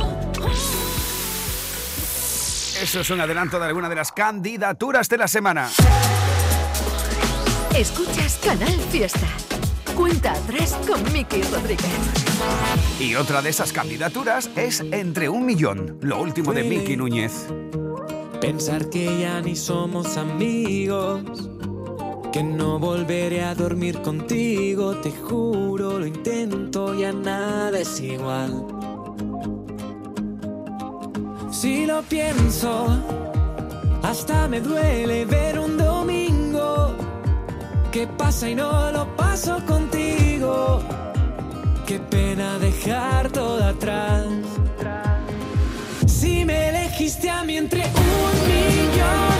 Eso 2.81 2.99
es 2.99 3.09
un 3.09 3.21
adelanto 3.21 3.57
de 3.57 3.67
alguna 3.67 3.87
de 3.87 3.95
las 3.95 4.11
candidaturas 4.11 5.07
de 5.07 5.17
la 5.17 5.29
semana. 5.29 5.69
Escuchas 7.73 8.37
Canal 8.43 8.77
Fiesta. 8.91 9.54
Cuenta 9.95 10.33
atrás 10.33 10.77
con 10.87 11.01
Miki 11.13 11.41
Rodríguez. 11.43 11.85
Y 12.99 13.15
otra 13.15 13.41
de 13.41 13.49
esas 13.49 13.71
candidaturas 13.71 14.49
es 14.55 14.81
Entre 14.81 15.29
un 15.29 15.45
Millón, 15.45 15.97
lo 16.01 16.21
último 16.21 16.53
de 16.53 16.63
Miki 16.63 16.97
Núñez. 16.97 17.47
Pensar 18.41 18.89
que 18.89 19.21
ya 19.21 19.41
ni 19.41 19.55
somos 19.55 20.17
amigos, 20.17 21.49
que 22.33 22.43
no 22.43 22.77
volveré 22.77 23.43
a 23.43 23.55
dormir 23.55 24.01
contigo, 24.01 24.97
te 24.97 25.11
juro, 25.11 25.97
lo 25.97 26.05
intento, 26.05 26.93
ya 26.93 27.13
nada 27.13 27.79
es 27.79 27.99
igual. 28.01 28.65
Si 31.51 31.85
lo 31.85 32.01
pienso, 32.03 32.87
hasta 34.03 34.47
me 34.49 34.59
duele 34.59 35.25
ver 35.25 35.57
un 35.57 35.77
domingo 35.77 36.93
que 37.91 38.05
pasa 38.07 38.49
y 38.49 38.55
no 38.55 38.91
lo 38.91 39.14
contigo. 39.67 40.81
Qué 41.85 41.99
pena 41.99 42.57
dejar 42.57 43.29
todo 43.31 43.61
atrás. 43.65 44.23
Si 46.07 46.45
me 46.45 46.69
elegiste 46.69 47.29
a 47.29 47.43
mí 47.43 47.57
entre 47.57 47.81
un 47.81 48.33
millón, 48.47 49.37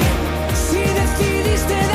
si 0.54 0.80
decidiste 0.80 1.95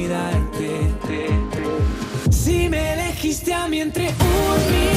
Mí 3.71 3.79
entre 3.79 4.07
un 4.09 4.90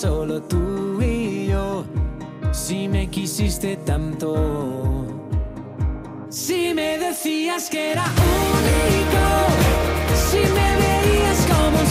solo 0.00 0.42
tú 0.42 1.00
y 1.00 1.46
yo, 1.46 1.86
si 2.52 2.86
me 2.86 3.08
quisiste 3.08 3.78
tanto, 3.78 5.06
si 6.28 6.74
me 6.74 6.98
decías 6.98 7.70
que 7.70 7.92
era 7.92 8.04
único, 8.04 9.24
si 10.28 10.36
me 10.36 10.68
veías 10.82 11.46
como 11.46 11.78
un 11.80 11.86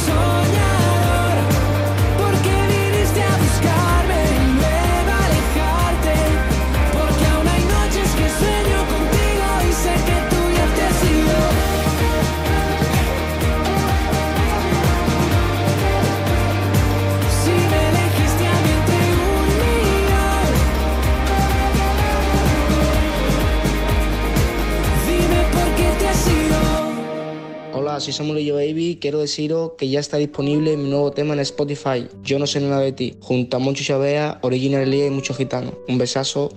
Hola, 27.96 28.02
soy 28.02 28.12
Samuel 28.12 28.44
yo 28.44 28.56
Baby. 28.56 28.98
Quiero 29.00 29.20
deciros 29.20 29.72
que 29.78 29.88
ya 29.88 30.02
está 30.02 30.18
disponible 30.18 30.76
mi 30.76 30.90
nuevo 30.90 31.14
tema 31.14 31.34
en 31.34 31.40
Spotify. 31.40 32.10
Yo 32.24 32.38
no 32.40 32.46
sé 32.46 32.60
nada 32.60 32.82
de 32.82 32.92
ti. 32.92 33.16
Junto 33.22 33.56
a 33.56 33.60
Moncho 33.62 33.86
Chavea, 33.86 34.40
Original 34.42 34.90
Lee 34.92 35.06
y 35.06 35.10
muchos 35.10 35.38
gitanos. 35.38 35.76
Un 35.88 35.98
besazo 35.98 36.52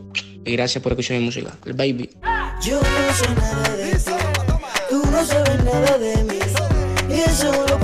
y 0.45 0.51
gracias 0.55 0.83
por 0.83 0.91
escuchar 0.91 1.17
mi 1.17 1.27
música. 1.27 1.57
El 1.65 1.75
Baby. 1.75 2.11
Yo 2.61 2.81
no 2.81 3.15
sé 3.15 3.35
nada 3.37 3.77
de 3.77 3.93
ti, 3.93 4.13
tú 4.91 5.01
no 5.13 5.25
sabes 5.25 5.63
nada 5.63 5.99
de 5.99 6.25
mí. 6.25 6.39
Y 7.09 7.21
eso 7.21 7.53
lo 7.69 7.79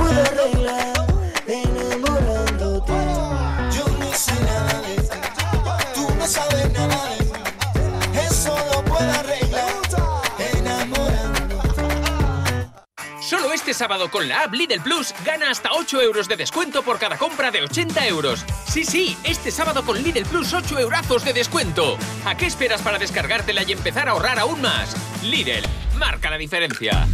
este 13.74 13.86
sábado 13.86 14.08
con 14.08 14.28
la 14.28 14.44
app 14.44 14.54
Lidl 14.54 14.80
Plus 14.80 15.12
gana 15.24 15.50
hasta 15.50 15.72
8 15.72 16.00
euros 16.00 16.28
de 16.28 16.36
descuento 16.36 16.84
por 16.84 17.00
cada 17.00 17.18
compra 17.18 17.50
de 17.50 17.62
80 17.62 18.06
euros. 18.06 18.44
Sí, 18.68 18.84
sí, 18.84 19.16
este 19.24 19.50
sábado 19.50 19.84
con 19.84 20.00
Lidl 20.00 20.24
Plus 20.26 20.54
8 20.54 20.78
eurazos 20.78 21.24
de 21.24 21.32
descuento. 21.32 21.98
¿A 22.24 22.36
qué 22.36 22.46
esperas 22.46 22.82
para 22.82 23.00
descargártela 23.00 23.64
y 23.64 23.72
empezar 23.72 24.06
a 24.06 24.12
ahorrar 24.12 24.38
aún 24.38 24.62
más? 24.62 24.94
Lidl, 25.24 25.64
marca 25.98 26.30
la 26.30 26.38
diferencia. 26.38 27.08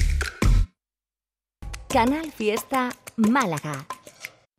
Canal 1.89 2.31
Fiesta 2.31 2.91
Málaga. 3.17 3.87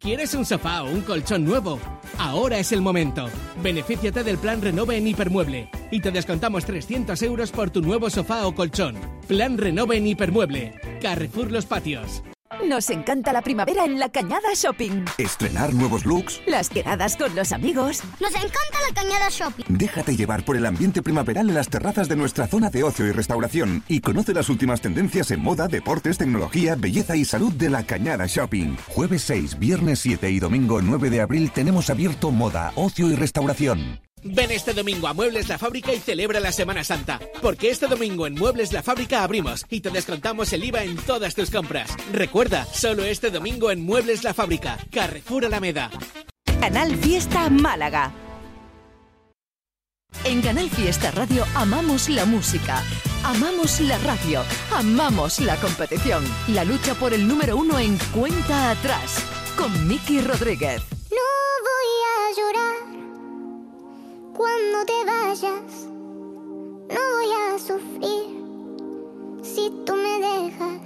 ¿Quieres 0.01 0.33
un 0.33 0.45
sofá 0.45 0.81
o 0.81 0.89
un 0.89 1.01
colchón 1.01 1.45
nuevo? 1.45 1.79
Ahora 2.17 2.57
es 2.57 2.71
el 2.71 2.81
momento. 2.81 3.29
Benefíciate 3.61 4.23
del 4.23 4.39
plan 4.39 4.59
Renove 4.59 4.97
en 4.97 5.05
Hipermueble 5.05 5.69
y 5.91 5.99
te 5.99 6.09
descontamos 6.09 6.65
300 6.65 7.21
euros 7.21 7.51
por 7.51 7.69
tu 7.69 7.83
nuevo 7.83 8.09
sofá 8.09 8.47
o 8.47 8.55
colchón. 8.55 8.95
Plan 9.27 9.59
Renove 9.59 9.97
en 9.97 10.07
Hipermueble. 10.07 10.73
Carrefour 11.03 11.51
Los 11.51 11.67
Patios. 11.67 12.23
Nos 12.67 12.89
encanta 12.89 13.31
la 13.31 13.41
primavera 13.41 13.85
en 13.85 13.97
la 13.97 14.09
Cañada 14.09 14.49
Shopping. 14.53 15.05
Estrenar 15.17 15.73
nuevos 15.73 16.05
looks. 16.05 16.41
Las 16.45 16.69
quedadas 16.69 17.15
con 17.15 17.33
los 17.33 17.53
amigos. 17.53 18.01
Nos 18.19 18.31
encanta 18.31 18.77
la 18.87 18.93
Cañada 18.93 19.29
Shopping. 19.29 19.65
Déjate 19.69 20.15
llevar 20.15 20.43
por 20.43 20.57
el 20.57 20.65
ambiente 20.65 21.01
primaveral 21.01 21.49
en 21.49 21.55
las 21.55 21.69
terrazas 21.69 22.09
de 22.09 22.15
nuestra 22.15 22.47
zona 22.47 22.69
de 22.69 22.83
ocio 22.83 23.07
y 23.07 23.11
restauración 23.11 23.83
y 23.87 24.01
conoce 24.01 24.33
las 24.33 24.49
últimas 24.49 24.81
tendencias 24.81 25.31
en 25.31 25.41
moda, 25.41 25.67
deportes, 25.67 26.17
tecnología, 26.17 26.75
belleza 26.75 27.15
y 27.15 27.25
salud 27.25 27.53
de 27.53 27.69
la 27.69 27.83
Cañada 27.83 28.25
Shopping. 28.27 28.75
Jueves 28.89 29.23
6, 29.23 29.57
viernes 29.57 29.99
7 29.99 30.29
y 30.29 30.39
domingo 30.39 30.81
9 30.81 31.09
de 31.09 31.21
abril 31.21 31.51
tenemos 31.51 31.89
abierto 31.89 32.31
moda, 32.31 32.73
ocio 32.75 33.09
y 33.09 33.15
restauración. 33.15 34.01
Ven 34.23 34.51
este 34.51 34.73
domingo 34.73 35.07
a 35.07 35.13
Muebles 35.13 35.49
La 35.49 35.57
Fábrica 35.57 35.93
y 35.93 35.99
celebra 35.99 36.39
la 36.39 36.51
Semana 36.51 36.83
Santa, 36.83 37.19
porque 37.41 37.69
este 37.69 37.87
domingo 37.87 38.27
en 38.27 38.35
Muebles 38.35 38.71
La 38.71 38.83
Fábrica 38.83 39.23
abrimos 39.23 39.65
y 39.69 39.81
te 39.81 39.89
descontamos 39.89 40.53
el 40.53 40.63
IVA 40.63 40.83
en 40.83 40.95
todas 40.97 41.33
tus 41.33 41.49
compras. 41.49 41.91
Recuerda, 42.11 42.65
solo 42.65 43.03
este 43.03 43.31
domingo 43.31 43.71
en 43.71 43.83
Muebles 43.83 44.23
La 44.23 44.33
Fábrica, 44.33 44.77
Carrefour 44.91 45.45
Alameda. 45.45 45.89
Canal 46.59 46.95
Fiesta 46.97 47.49
Málaga. 47.49 48.11
En 50.23 50.41
Canal 50.41 50.69
Fiesta 50.69 51.09
Radio 51.11 51.43
amamos 51.55 52.07
la 52.07 52.25
música, 52.25 52.83
amamos 53.23 53.79
la 53.79 53.97
radio, 53.99 54.43
amamos 54.75 55.39
la 55.39 55.55
competición. 55.55 56.23
La 56.49 56.63
lucha 56.63 56.93
por 56.93 57.13
el 57.13 57.27
número 57.27 57.57
uno 57.57 57.79
en 57.79 57.97
Cuenta 58.13 58.69
Atrás, 58.69 59.25
con 59.57 59.87
Miki 59.87 60.21
Rodríguez. 60.21 60.83
No 61.09 61.17
voy 61.63 61.89
a 62.05 62.37
llorar 62.37 62.90
cuando 64.41 64.85
te 64.87 65.05
vayas, 65.05 65.87
no 66.89 67.01
voy 67.15 67.31
a 67.45 67.59
sufrir. 67.59 69.43
Si 69.43 69.69
tú 69.85 69.93
me 69.93 70.17
dejas, 70.19 70.81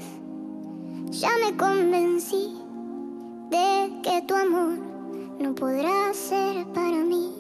ya 1.12 1.30
me 1.40 1.56
convencí 1.56 2.58
de 3.50 3.94
que 4.04 4.22
tu 4.24 4.36
amor 4.36 4.78
no 5.40 5.56
podrá 5.56 6.14
ser 6.14 6.66
para 6.74 6.98
mí. 6.98 7.35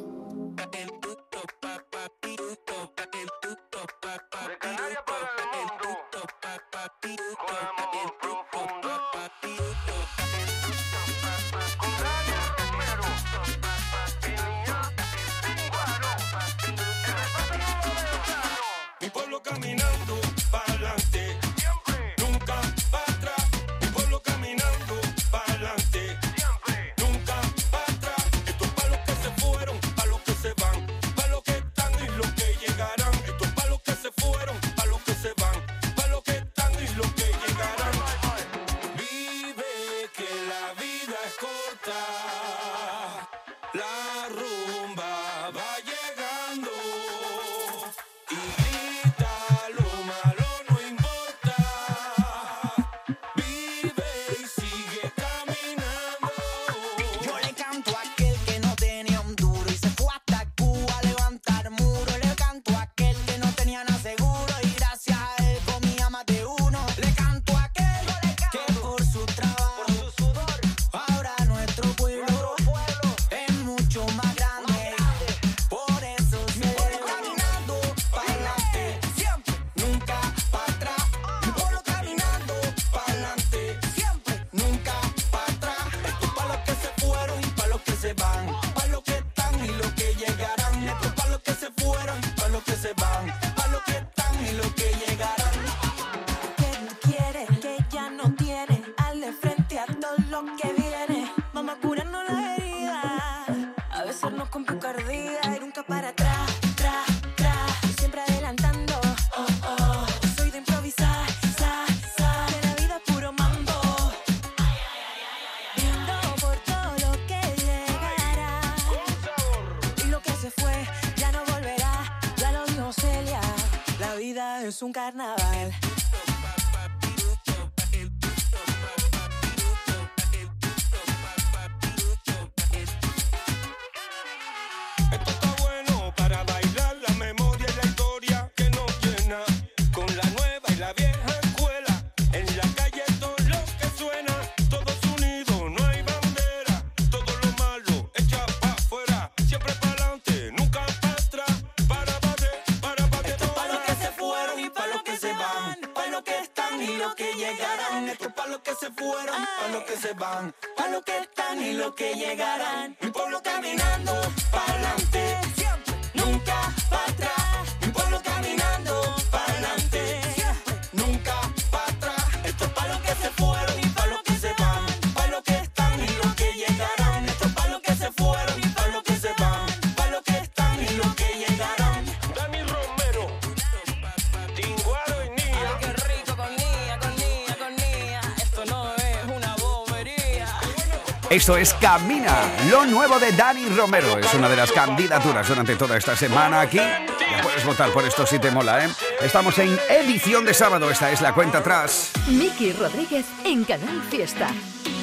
Esto 191.36 191.58
es 191.58 191.74
Camina, 191.74 192.34
lo 192.70 192.86
nuevo 192.86 193.20
de 193.20 193.34
Dani 193.34 193.68
Romero. 193.68 194.18
Es 194.18 194.34
una 194.36 194.48
de 194.48 194.56
las 194.56 194.72
candidaturas 194.72 195.46
durante 195.46 195.76
toda 195.76 195.98
esta 195.98 196.16
semana 196.16 196.62
aquí. 196.62 196.78
Ya 196.78 197.42
puedes 197.44 197.66
votar 197.66 197.92
por 197.92 198.06
esto 198.06 198.26
si 198.26 198.40
te 198.40 198.52
mola, 198.52 198.86
¿eh? 198.86 198.90
Estamos 199.22 199.60
en 199.60 199.78
edición 199.90 200.46
de 200.46 200.54
sábado. 200.54 200.90
Esta 200.90 201.12
es 201.12 201.20
la 201.20 201.34
cuenta 201.34 201.58
atrás. 201.58 202.12
Miki 202.30 202.72
Rodríguez 202.72 203.26
en 203.44 203.66
Canal 203.66 204.02
Fiesta. 204.10 204.48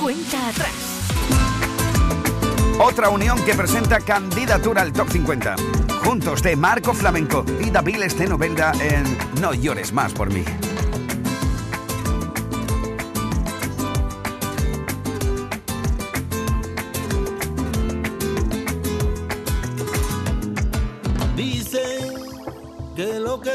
Cuenta 0.01 0.49
atrás. 0.49 0.73
Otra 2.81 3.11
unión 3.11 3.45
que 3.45 3.53
presenta 3.53 4.01
candidatura 4.01 4.81
al 4.81 4.95
Top 4.95 5.11
50. 5.11 5.57
Juntos 6.03 6.42
de 6.42 6.57
Marco 6.57 6.95
Flamenco 6.95 7.45
y 7.61 7.68
David 7.68 8.05
Estenovelda 8.05 8.73
en 8.81 9.18
No 9.38 9.53
llores 9.53 9.92
más 9.92 10.14
por 10.14 10.33
mí. 10.33 10.45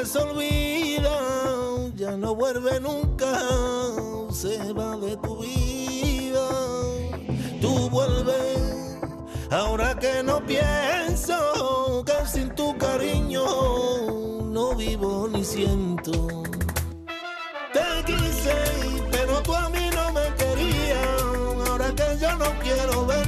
se 0.06 0.20
olvida, 0.20 1.20
ya 1.96 2.12
no 2.12 2.36
vuelve 2.36 2.80
nunca, 2.80 3.40
se 4.32 4.74
va 4.74 4.96
de 4.98 5.18
tu 5.18 5.38
vida. 5.38 6.48
Tú 7.62 7.90
vuelves, 7.90 9.00
ahora 9.50 9.98
que 9.98 10.22
no 10.24 10.46
pienso, 10.46 12.04
que 12.06 12.28
sin 12.28 12.54
tu 12.56 12.78
cariño 12.78 13.46
no 14.44 14.76
vivo 14.76 15.28
ni 15.32 15.44
siento. 15.44 16.12
Te 17.74 18.04
quise, 18.06 18.56
pero 19.12 19.42
tú 19.42 19.54
a 19.54 19.70
mí 19.70 19.90
no 19.96 20.14
me 20.14 20.34
querías, 20.36 21.22
ahora 21.70 21.94
que 21.96 22.18
yo 22.20 22.36
no 22.38 22.60
quiero 22.62 23.06
ver. 23.06 23.27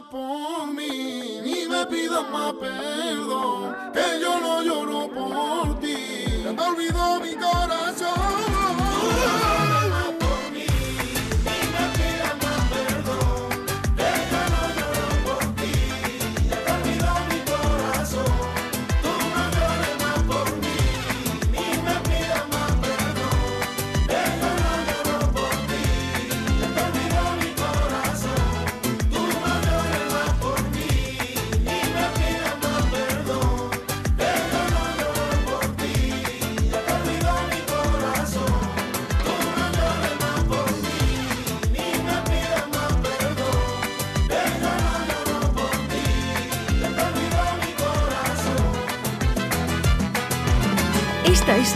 Por 0.00 0.66
mí, 0.68 1.40
ni 1.44 1.66
me 1.68 1.84
pidas 1.86 2.28
más 2.30 2.54
perdón, 2.54 3.76
que 3.92 4.20
yo 4.20 4.40
no 4.40 4.62
lloro 4.62 5.08
por 5.08 5.80
ti. 5.80 5.96
Ya 6.44 6.56
te 6.56 6.62
olvidó 6.62 7.20
mi 7.20 7.34
corazón. 7.34 8.12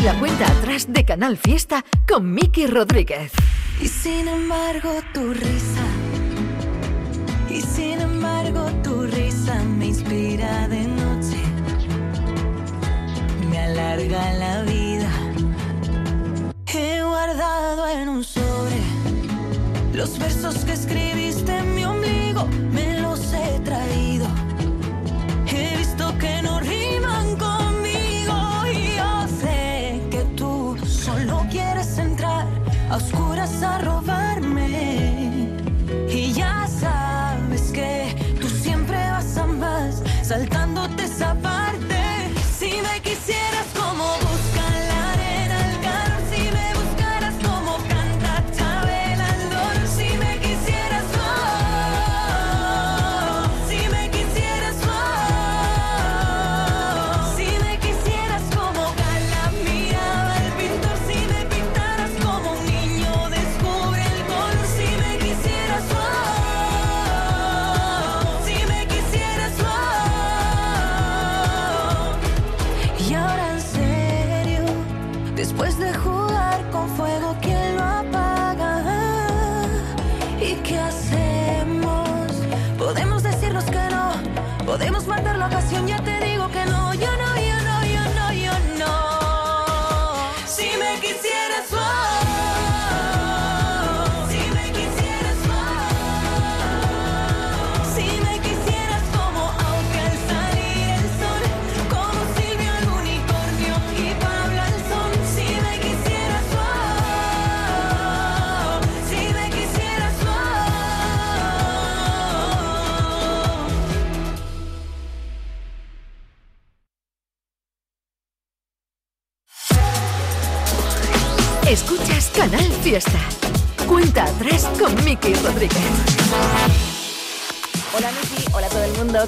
La 0.06 0.14
cuenta 0.20 0.46
atrás 0.46 0.86
de 0.88 1.04
Canal 1.04 1.36
Fiesta 1.36 1.84
con 2.06 2.32
Miki 2.32 2.68
Rodríguez. 2.68 3.32
Y 3.80 3.88
sin 3.88 4.28
embargo 4.28 5.00
tu 5.12 5.34
risa, 5.34 5.86
y 7.50 7.60
sin 7.60 8.00
embargo 8.00 8.70
tu 8.84 9.02
risa 9.02 9.60
me 9.64 9.86
inspira 9.86 10.68
de 10.68 10.84
noche, 10.84 11.42
me 13.50 13.58
alarga 13.58 14.32
la 14.34 14.62
vida. 14.62 15.10
He 16.72 17.02
guardado 17.02 17.88
en 17.88 18.08
un 18.08 18.22
sobre 18.22 18.78
los 19.92 20.16
versos 20.20 20.64
que 20.64 20.74
escribiste 20.74 21.50
en 21.50 21.74
mi 21.74 21.84
ombligo, 21.84 22.46
me 22.72 22.95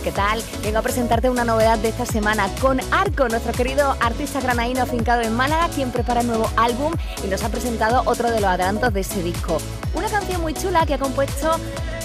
¿qué 0.08 0.12
tal? 0.12 0.42
Vengo 0.62 0.78
a 0.78 0.82
presentarte 0.82 1.28
una 1.28 1.44
novedad 1.44 1.78
de 1.78 1.90
esta 1.90 2.06
semana 2.06 2.48
con 2.62 2.80
Arco, 2.92 3.28
nuestro 3.28 3.52
querido 3.52 3.94
artista 4.00 4.40
granaíno 4.40 4.80
afincado 4.80 5.20
en 5.20 5.36
Málaga, 5.36 5.68
quien 5.68 5.92
prepara 5.92 6.22
un 6.22 6.28
nuevo 6.28 6.50
álbum 6.56 6.94
y 7.22 7.26
nos 7.26 7.44
ha 7.44 7.50
presentado 7.50 8.02
otro 8.06 8.30
de 8.30 8.40
los 8.40 8.48
adelantos 8.48 8.94
de 8.94 9.00
ese 9.00 9.22
disco. 9.22 9.58
Una 9.92 10.08
canción 10.08 10.40
muy 10.40 10.54
chula 10.54 10.86
que 10.86 10.94
ha 10.94 10.98
compuesto 10.98 11.50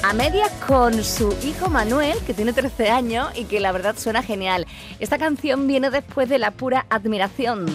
a 0.03 0.11
medias 0.11 0.51
con 0.67 1.01
su 1.01 1.33
hijo 1.45 1.69
Manuel, 1.69 2.17
que 2.27 2.33
tiene 2.33 2.51
13 2.51 2.89
años 2.89 3.29
y 3.35 3.45
que 3.45 3.61
la 3.61 3.71
verdad 3.71 3.95
suena 3.97 4.21
genial. 4.21 4.67
Esta 4.99 5.17
canción 5.17 5.65
viene 5.65 5.89
después 5.89 6.27
de 6.27 6.39
la 6.39 6.51
pura 6.51 6.85
admiración. 6.89 7.67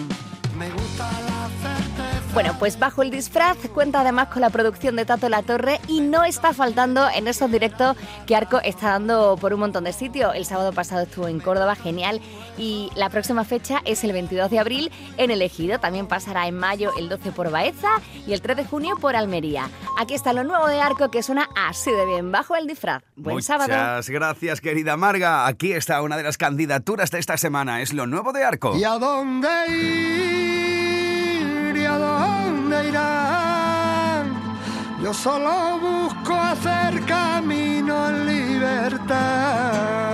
Bueno, 2.33 2.55
pues 2.59 2.77
bajo 2.77 3.01
el 3.01 3.09
disfraz 3.09 3.57
cuenta 3.73 4.01
además 4.01 4.27
con 4.27 4.41
la 4.41 4.51
producción 4.51 4.95
de 4.95 5.03
Tato 5.03 5.29
La 5.29 5.41
Torre 5.41 5.81
y 5.87 5.99
no 5.99 6.23
está 6.23 6.53
faltando 6.53 7.09
en 7.13 7.27
esos 7.27 7.51
directos 7.51 7.97
que 8.27 8.35
Arco 8.35 8.61
está 8.63 8.91
dando 8.91 9.35
por 9.41 9.53
un 9.53 9.61
montón 9.61 9.83
de 9.83 9.93
sitios. 9.93 10.35
El 10.35 10.45
sábado 10.45 10.71
pasado 10.71 11.03
estuvo 11.03 11.27
en 11.27 11.39
Córdoba, 11.39 11.75
genial, 11.75 12.21
y 12.57 12.91
la 12.95 13.09
próxima 13.09 13.43
fecha 13.45 13.81
es 13.83 14.03
el 14.03 14.13
22 14.13 14.51
de 14.51 14.59
abril 14.59 14.91
en 15.17 15.31
El 15.31 15.41
Ejido. 15.41 15.79
También 15.79 16.07
pasará 16.07 16.47
en 16.47 16.55
mayo 16.57 16.91
el 16.97 17.09
12 17.09 17.31
por 17.31 17.49
Baeza 17.49 17.89
y 18.27 18.33
el 18.33 18.41
3 18.41 18.57
de 18.57 18.65
junio 18.65 18.95
por 19.01 19.15
Almería. 19.15 19.67
Aquí 19.99 20.13
está 20.13 20.31
lo 20.31 20.43
nuevo 20.43 20.67
de 20.67 20.79
Arco 20.79 21.09
que 21.09 21.23
suena 21.23 21.49
así 21.55 21.91
de 21.91 22.05
bien, 22.05 22.31
bajo 22.31 22.55
el 22.55 22.67
disfraz. 22.67 23.01
Buen 23.15 23.37
Muchas 23.37 23.47
sábado. 23.47 24.01
gracias, 24.07 24.61
querida 24.61 24.95
Marga. 24.97 25.47
Aquí 25.47 25.73
está 25.73 26.01
una 26.03 26.15
de 26.15 26.23
las 26.23 26.37
candidaturas 26.37 27.09
de 27.09 27.19
esta 27.19 27.37
semana. 27.37 27.81
Es 27.81 27.91
lo 27.91 28.05
nuevo 28.05 28.31
de 28.33 28.43
Arco. 28.43 28.77
¿Y 28.77 28.83
a 28.83 28.99
dónde 28.99 29.49
ir? 29.67 30.88
¿Y 32.79 32.81
a 32.81 32.85
dónde 32.85 32.89
irán? 32.89 34.33
Yo 35.01 35.13
solo 35.13 35.79
busco 35.79 36.33
hacer 36.33 37.05
camino 37.05 38.09
en 38.09 38.25
libertad. 38.25 40.08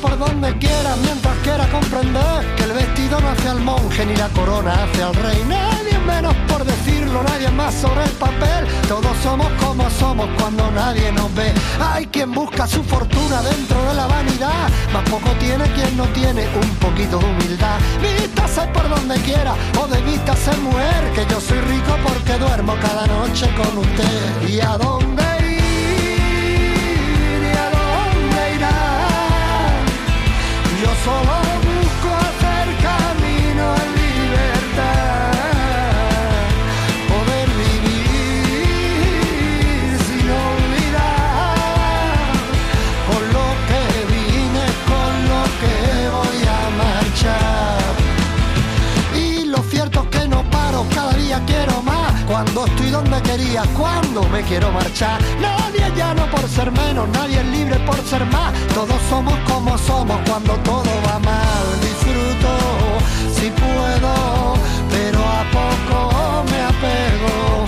Por 0.00 0.18
donde 0.18 0.56
quiera 0.58 0.94
mientras 1.02 1.36
quiera 1.42 1.66
comprender 1.68 2.54
que 2.56 2.64
el 2.64 2.72
vestido 2.72 3.20
no 3.20 3.28
hace 3.28 3.48
al 3.48 3.60
monje 3.60 4.06
ni 4.06 4.14
la 4.16 4.28
corona 4.28 4.84
hace 4.84 5.02
al 5.02 5.14
rey. 5.14 5.44
Nadie 5.48 5.98
menos 6.06 6.34
por 6.48 6.64
decirlo, 6.64 7.22
nadie 7.22 7.48
más 7.50 7.74
sobre 7.74 8.04
el 8.04 8.10
papel. 8.10 8.66
Todos 8.88 9.16
somos 9.22 9.48
como 9.60 9.88
somos 9.90 10.28
cuando 10.38 10.70
nadie 10.70 11.10
nos 11.12 11.34
ve. 11.34 11.52
Hay 11.80 12.06
quien 12.06 12.32
busca 12.32 12.66
su 12.66 12.82
fortuna 12.84 13.42
dentro 13.42 13.82
de 13.88 13.94
la 13.94 14.06
vanidad, 14.06 14.68
más 14.92 15.08
poco 15.10 15.30
tiene 15.38 15.64
quien 15.72 15.96
no 15.96 16.04
tiene 16.08 16.46
un 16.62 16.70
poquito 16.76 17.18
de 17.18 17.24
humildad. 17.24 17.78
Vístase 18.00 18.62
por 18.68 18.88
donde 18.88 19.16
quiera 19.20 19.54
o 19.80 19.86
de 19.86 20.00
vístase 20.02 20.56
mujer, 20.58 21.12
que 21.14 21.26
yo 21.26 21.40
soy 21.40 21.60
rico 21.60 21.96
porque 22.04 22.38
duermo 22.38 22.74
cada 22.80 23.06
noche 23.06 23.48
con 23.56 23.78
usted. 23.78 24.48
¿Y 24.48 24.60
a 24.60 24.76
dónde 24.78 25.35
Yo 31.06 31.12
solo 31.12 31.35
cuando 52.36 52.66
estoy 52.66 52.90
donde 52.90 53.22
quería, 53.22 53.62
cuando 53.74 54.22
me 54.24 54.42
quiero 54.42 54.70
marchar. 54.70 55.18
Nadie 55.40 55.86
es 55.86 55.96
llano 55.96 56.30
por 56.30 56.46
ser 56.46 56.70
menos, 56.70 57.08
nadie 57.08 57.40
es 57.40 57.46
libre 57.46 57.78
por 57.86 57.96
ser 58.04 58.26
más. 58.26 58.52
Todos 58.74 59.00
somos 59.08 59.38
como 59.50 59.78
somos 59.78 60.20
cuando 60.28 60.52
todo 60.56 60.90
va 61.06 61.18
mal. 61.20 61.66
Disfruto 61.80 62.52
si 63.34 63.48
puedo, 63.50 64.12
pero 64.90 65.18
a 65.18 65.42
poco 65.56 66.44
me 66.50 66.60
apego 66.60 67.64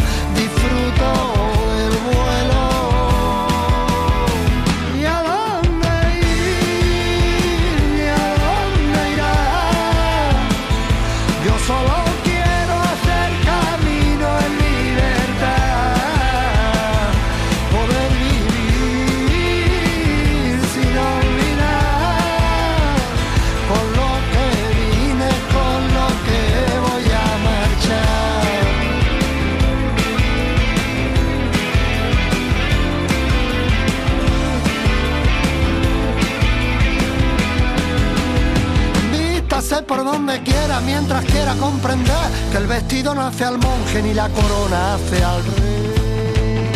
comprender 41.58 42.16
que 42.50 42.58
el 42.58 42.66
vestido 42.66 43.14
no 43.14 43.22
hace 43.22 43.44
al 43.44 43.58
monje 43.58 44.02
ni 44.02 44.14
la 44.14 44.28
corona 44.28 44.94
hace 44.94 45.22
al 45.22 45.44
rey. 45.44 46.74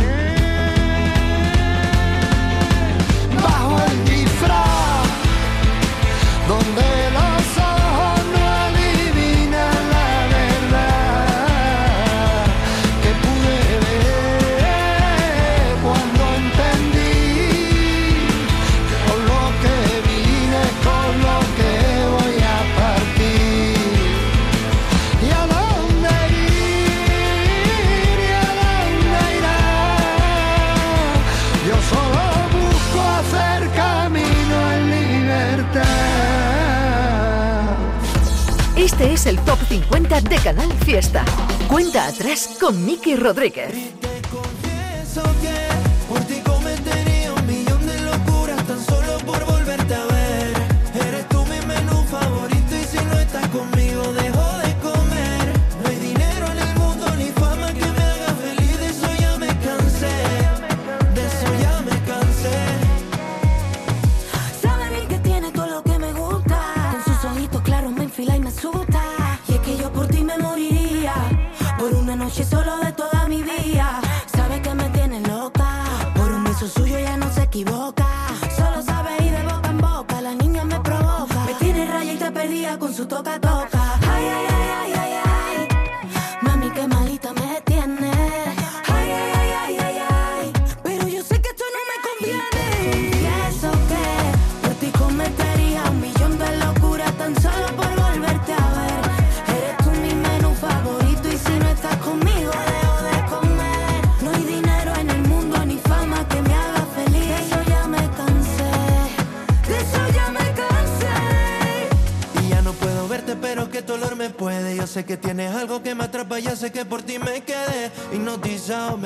Bajo 3.42 3.76
el 3.90 4.04
disfraz, 4.04 5.06
donde 6.48 7.12
50 39.72 40.20
de 40.20 40.37
Canal 40.37 40.70
Fiesta. 40.85 41.24
Cuenta 41.66 42.06
atrás 42.06 42.58
con 42.61 42.85
Miki 42.85 43.16
Rodríguez. 43.16 43.72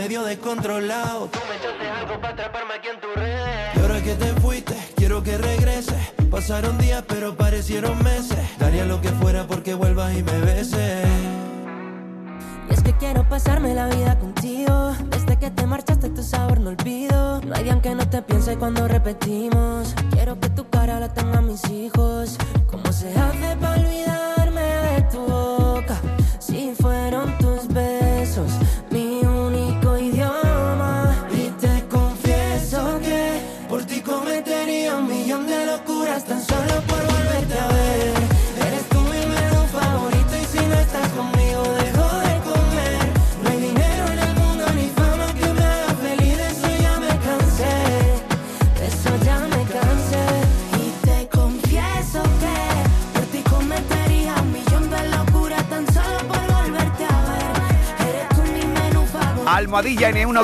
medio 0.06 0.22
descontrolado. 0.22 1.26
Tú 1.32 1.40
me 1.48 1.56
echaste 1.56 1.88
algo 1.88 2.20
para 2.20 2.32
atraparme 2.34 2.74
aquí 2.74 2.88
en 2.94 3.00
tu 3.00 3.08
red. 3.16 3.74
Y 3.74 3.80
ahora 3.80 4.00
que 4.00 4.14
te 4.14 4.26
fuiste, 4.40 4.76
quiero 4.94 5.20
que 5.20 5.36
regreses. 5.36 6.12
Pasaron 6.30 6.78
días, 6.78 7.02
pero 7.08 7.36
parecieron 7.36 8.00
meses. 8.04 8.38
Daría 8.56 8.84
lo 8.84 9.00
que 9.00 9.08
fuera 9.08 9.48
porque 9.48 9.74
vuelvas 9.74 10.14
y 10.14 10.22
me 10.22 10.38
beses. 10.42 11.08
Y 12.70 12.72
es 12.72 12.82
que 12.84 12.96
quiero 12.98 13.28
pasarme 13.28 13.74
la 13.74 13.88
vida 13.88 14.15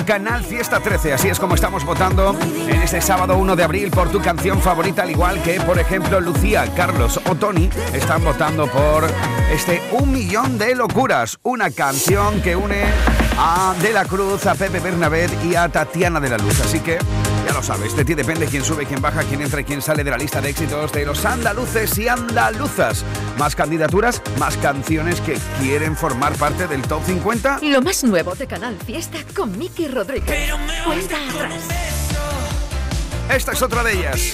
Canal 0.00 0.42
Fiesta 0.42 0.80
13. 0.80 1.12
Así 1.12 1.28
es 1.28 1.38
como 1.38 1.54
estamos 1.54 1.84
votando 1.84 2.34
en 2.66 2.80
este 2.80 3.00
sábado 3.02 3.36
1 3.36 3.56
de 3.56 3.62
abril 3.62 3.90
por 3.90 4.10
tu 4.10 4.20
canción 4.20 4.60
favorita, 4.60 5.02
al 5.02 5.10
igual 5.10 5.42
que, 5.42 5.60
por 5.60 5.78
ejemplo, 5.78 6.18
Lucía, 6.20 6.64
Carlos 6.74 7.20
o 7.28 7.34
Tony 7.34 7.68
están 7.92 8.24
votando 8.24 8.66
por 8.66 9.04
este 9.52 9.82
Un 9.92 10.10
Millón 10.10 10.56
de 10.56 10.74
Locuras, 10.74 11.38
una 11.42 11.70
canción 11.70 12.40
que 12.40 12.56
une 12.56 12.84
a 13.38 13.74
De 13.82 13.92
la 13.92 14.04
Cruz, 14.06 14.46
a 14.46 14.54
Pepe 14.54 14.80
Bernabé 14.80 15.28
y 15.44 15.54
a 15.54 15.68
Tatiana 15.68 16.20
de 16.20 16.30
la 16.30 16.38
Luz. 16.38 16.58
Así 16.60 16.80
que 16.80 16.98
sabes. 17.62 17.96
De 17.96 18.04
ti 18.04 18.14
depende 18.14 18.46
quién 18.46 18.64
sube, 18.64 18.86
quién 18.86 19.00
baja, 19.00 19.22
quién 19.22 19.40
entra 19.40 19.60
y 19.60 19.64
quién 19.64 19.82
sale 19.82 20.04
de 20.04 20.10
la 20.10 20.18
lista 20.18 20.40
de 20.40 20.50
éxitos 20.50 20.92
de 20.92 21.06
los 21.06 21.24
andaluces 21.24 21.96
y 21.98 22.08
andaluzas. 22.08 23.04
Más 23.38 23.54
candidaturas, 23.54 24.22
más 24.38 24.56
canciones 24.56 25.20
que 25.20 25.38
quieren 25.60 25.96
formar 25.96 26.34
parte 26.34 26.66
del 26.66 26.82
top 26.82 27.02
50. 27.04 27.60
Lo 27.62 27.82
más 27.82 28.04
nuevo 28.04 28.34
de 28.34 28.46
Canal 28.46 28.76
Fiesta 28.78 29.18
con 29.34 29.56
Miki 29.58 29.88
Rodríguez. 29.88 30.26
Pero 30.26 30.56
atrás. 30.56 31.62
Esta 33.30 33.52
es 33.52 33.62
otra 33.62 33.82
de 33.82 33.92
ellas. 33.92 34.32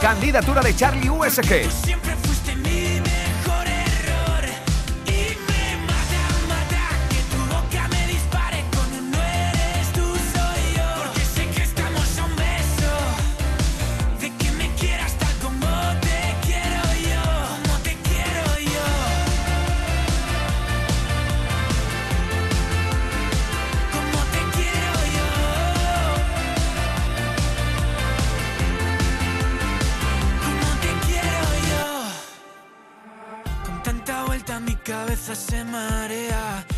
Candidatura 0.00 0.60
de 0.60 0.76
Charlie 0.76 1.08
USG. 1.08 2.13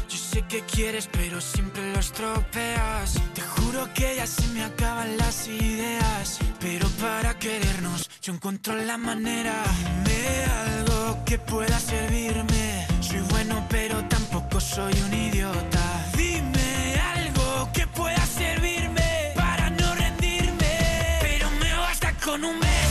Yo 0.09 0.18
sé 0.18 0.43
que 0.43 0.61
quieres, 0.61 1.09
pero 1.11 1.41
siempre 1.41 1.93
lo 1.93 1.99
estropeas. 1.99 3.14
Te 3.35 3.41
juro 3.41 3.89
que 3.95 4.16
ya 4.16 4.27
se 4.27 4.47
me 4.49 4.62
acaban 4.64 5.16
las 5.16 5.49
ideas. 5.49 6.39
Pero 6.61 6.87
para 7.01 7.39
querernos, 7.39 8.09
yo 8.22 8.35
encuentro 8.35 8.74
la 8.77 8.97
manera. 8.99 9.55
Dime 10.05 10.45
algo 10.66 11.24
que 11.24 11.39
pueda 11.39 11.79
servirme. 11.81 12.87
Soy 13.01 13.20
bueno, 13.31 13.66
pero 13.68 14.05
tampoco 14.09 14.61
soy 14.61 14.93
un 15.07 15.14
idiota. 15.14 16.07
Dime 16.16 17.01
algo 17.14 17.70
que 17.72 17.87
pueda 17.87 18.24
servirme 18.27 19.33
para 19.35 19.70
no 19.70 19.95
rendirme. 19.95 21.18
Pero 21.22 21.51
me 21.62 21.72
basta 21.74 22.12
con 22.24 22.45
un 22.45 22.61
beso. 22.61 22.86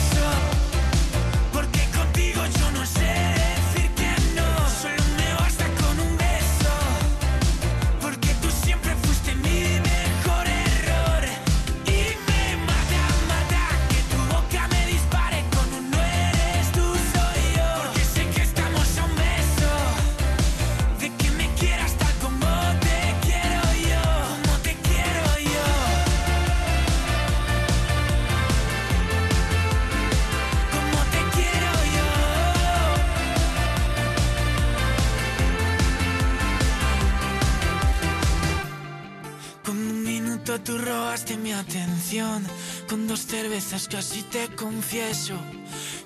Un 40.45 40.51
minuto 40.51 40.63
tú 40.63 40.77
robaste 40.77 41.37
mi 41.37 41.53
atención. 41.53 42.45
Con 42.87 43.07
dos 43.07 43.25
cervezas 43.25 43.87
casi 43.87 44.21
te 44.23 44.47
confieso. 44.55 45.35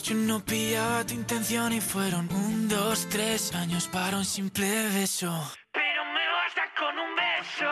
Yo 0.03 0.15
no 0.15 0.39
pillaba 0.39 1.05
tu 1.05 1.13
intención 1.13 1.73
y 1.73 1.81
fueron 1.81 2.29
un, 2.31 2.67
dos, 2.69 3.07
tres 3.09 3.53
años 3.53 3.87
para 3.87 4.17
un 4.17 4.25
simple 4.25 4.87
beso. 4.89 5.31
Pero 5.73 6.05
me 6.05 6.25
basta 6.37 6.61
con 6.79 6.97
un 6.97 7.15
beso. 7.15 7.71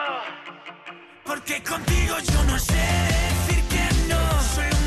Porque 1.26 1.64
contigo 1.64 2.16
yo 2.20 2.44
no 2.44 2.60
sé 2.60 2.74
decir 2.74 3.64
que 3.70 4.10
no. 4.10 4.42
Solo 4.56 4.78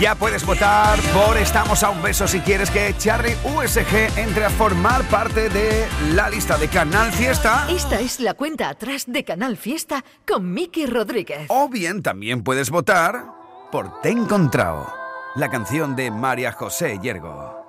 Ya 0.00 0.16
puedes 0.16 0.44
votar 0.44 0.98
por 1.12 1.36
Estamos 1.36 1.84
a 1.84 1.90
un 1.90 2.02
beso 2.02 2.26
si 2.26 2.40
quieres 2.40 2.68
que 2.68 2.94
Charlie 2.98 3.36
USG 3.44 4.18
entre 4.18 4.44
a 4.44 4.50
formar 4.50 5.02
parte 5.04 5.48
de 5.48 5.86
la 6.12 6.28
lista 6.28 6.58
de 6.58 6.66
Canal 6.68 7.12
Fiesta. 7.12 7.66
Esta 7.70 8.00
es 8.00 8.18
la 8.18 8.34
cuenta 8.34 8.68
atrás 8.68 9.04
de 9.06 9.24
Canal 9.24 9.56
Fiesta 9.56 10.04
con 10.26 10.52
Miki 10.52 10.86
Rodríguez. 10.86 11.46
O 11.48 11.68
bien 11.68 12.02
también 12.02 12.42
puedes 12.42 12.70
votar 12.70 13.24
por 13.70 14.00
Te 14.00 14.08
he 14.08 14.12
encontrado, 14.12 14.92
la 15.36 15.48
canción 15.48 15.94
de 15.94 16.10
María 16.10 16.50
José 16.50 16.98
Yergo. 17.00 17.63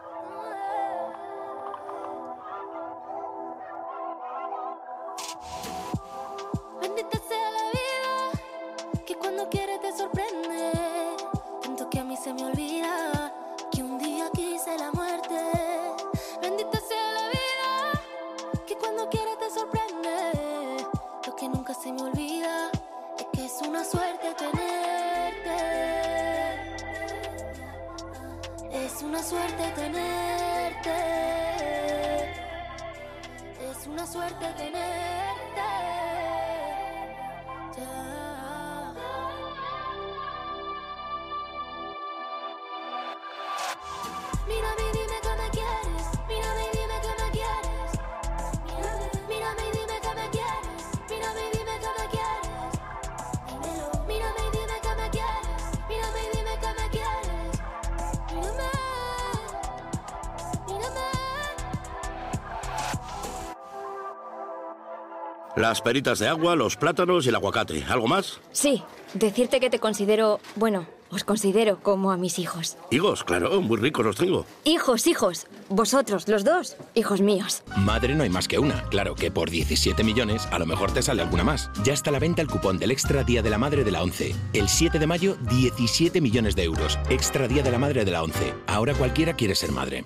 Las 65.55 65.81
peritas 65.81 66.19
de 66.19 66.27
agua, 66.27 66.55
los 66.55 66.75
plátanos 66.75 67.25
y 67.25 67.29
el 67.29 67.35
aguacate. 67.35 67.83
¿Algo 67.85 68.07
más? 68.07 68.41
Sí, 68.51 68.83
decirte 69.13 69.61
que 69.61 69.69
te 69.69 69.79
considero, 69.79 70.41
bueno, 70.57 70.85
os 71.09 71.23
considero 71.23 71.79
como 71.81 72.11
a 72.11 72.17
mis 72.17 72.39
hijos. 72.39 72.77
Higos, 72.91 73.23
claro, 73.23 73.61
muy 73.61 73.77
ricos 73.77 74.05
los 74.05 74.17
tengo. 74.17 74.45
Hijos, 74.65 75.07
hijos, 75.07 75.47
vosotros, 75.69 76.27
los 76.27 76.43
dos, 76.43 76.75
hijos 76.93 77.21
míos. 77.21 77.63
Madre 77.77 78.15
no 78.15 78.23
hay 78.23 78.29
más 78.29 78.49
que 78.49 78.59
una. 78.59 78.83
Claro 78.89 79.15
que 79.15 79.31
por 79.31 79.49
17 79.49 80.03
millones 80.03 80.45
a 80.51 80.59
lo 80.59 80.65
mejor 80.65 80.91
te 80.91 81.01
sale 81.01 81.21
alguna 81.21 81.45
más. 81.45 81.69
Ya 81.85 81.93
está 81.93 82.09
a 82.09 82.13
la 82.13 82.19
venta 82.19 82.41
el 82.41 82.49
cupón 82.49 82.77
del 82.77 82.91
Extra 82.91 83.23
Día 83.23 83.41
de 83.41 83.49
la 83.49 83.57
Madre 83.57 83.85
de 83.85 83.91
la 83.91 84.03
11. 84.03 84.35
El 84.51 84.67
7 84.67 84.99
de 84.99 85.07
mayo, 85.07 85.37
17 85.49 86.19
millones 86.19 86.57
de 86.57 86.63
euros. 86.63 86.99
Extra 87.09 87.47
Día 87.47 87.63
de 87.63 87.71
la 87.71 87.79
Madre 87.79 88.03
de 88.03 88.11
la 88.11 88.23
11. 88.23 88.53
Ahora 88.67 88.93
cualquiera 88.93 89.33
quiere 89.35 89.55
ser 89.55 89.71
madre. 89.71 90.05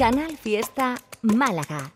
Canal 0.00 0.34
Fiesta 0.38 0.94
Málaga. 1.20 1.92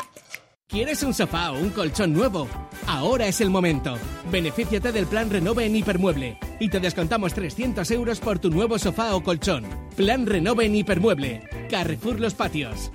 ¿Quieres 0.68 1.02
un 1.04 1.14
sofá 1.14 1.52
o 1.52 1.58
un 1.58 1.70
colchón 1.70 2.12
nuevo? 2.12 2.46
Ahora 2.86 3.26
es 3.26 3.40
el 3.40 3.48
momento. 3.48 3.96
Benefíciate 4.30 4.92
del 4.92 5.06
plan 5.06 5.30
Renove 5.30 5.64
en 5.64 5.74
Hipermueble 5.74 6.38
y 6.60 6.68
te 6.68 6.80
descontamos 6.80 7.32
300 7.32 7.90
euros 7.92 8.20
por 8.20 8.38
tu 8.38 8.50
nuevo 8.50 8.78
sofá 8.78 9.16
o 9.16 9.22
colchón. 9.22 9.64
Plan 9.96 10.26
Renove 10.26 10.66
en 10.66 10.74
Hipermueble. 10.74 11.48
Carrefour 11.70 12.20
Los 12.20 12.34
Patios. 12.34 12.92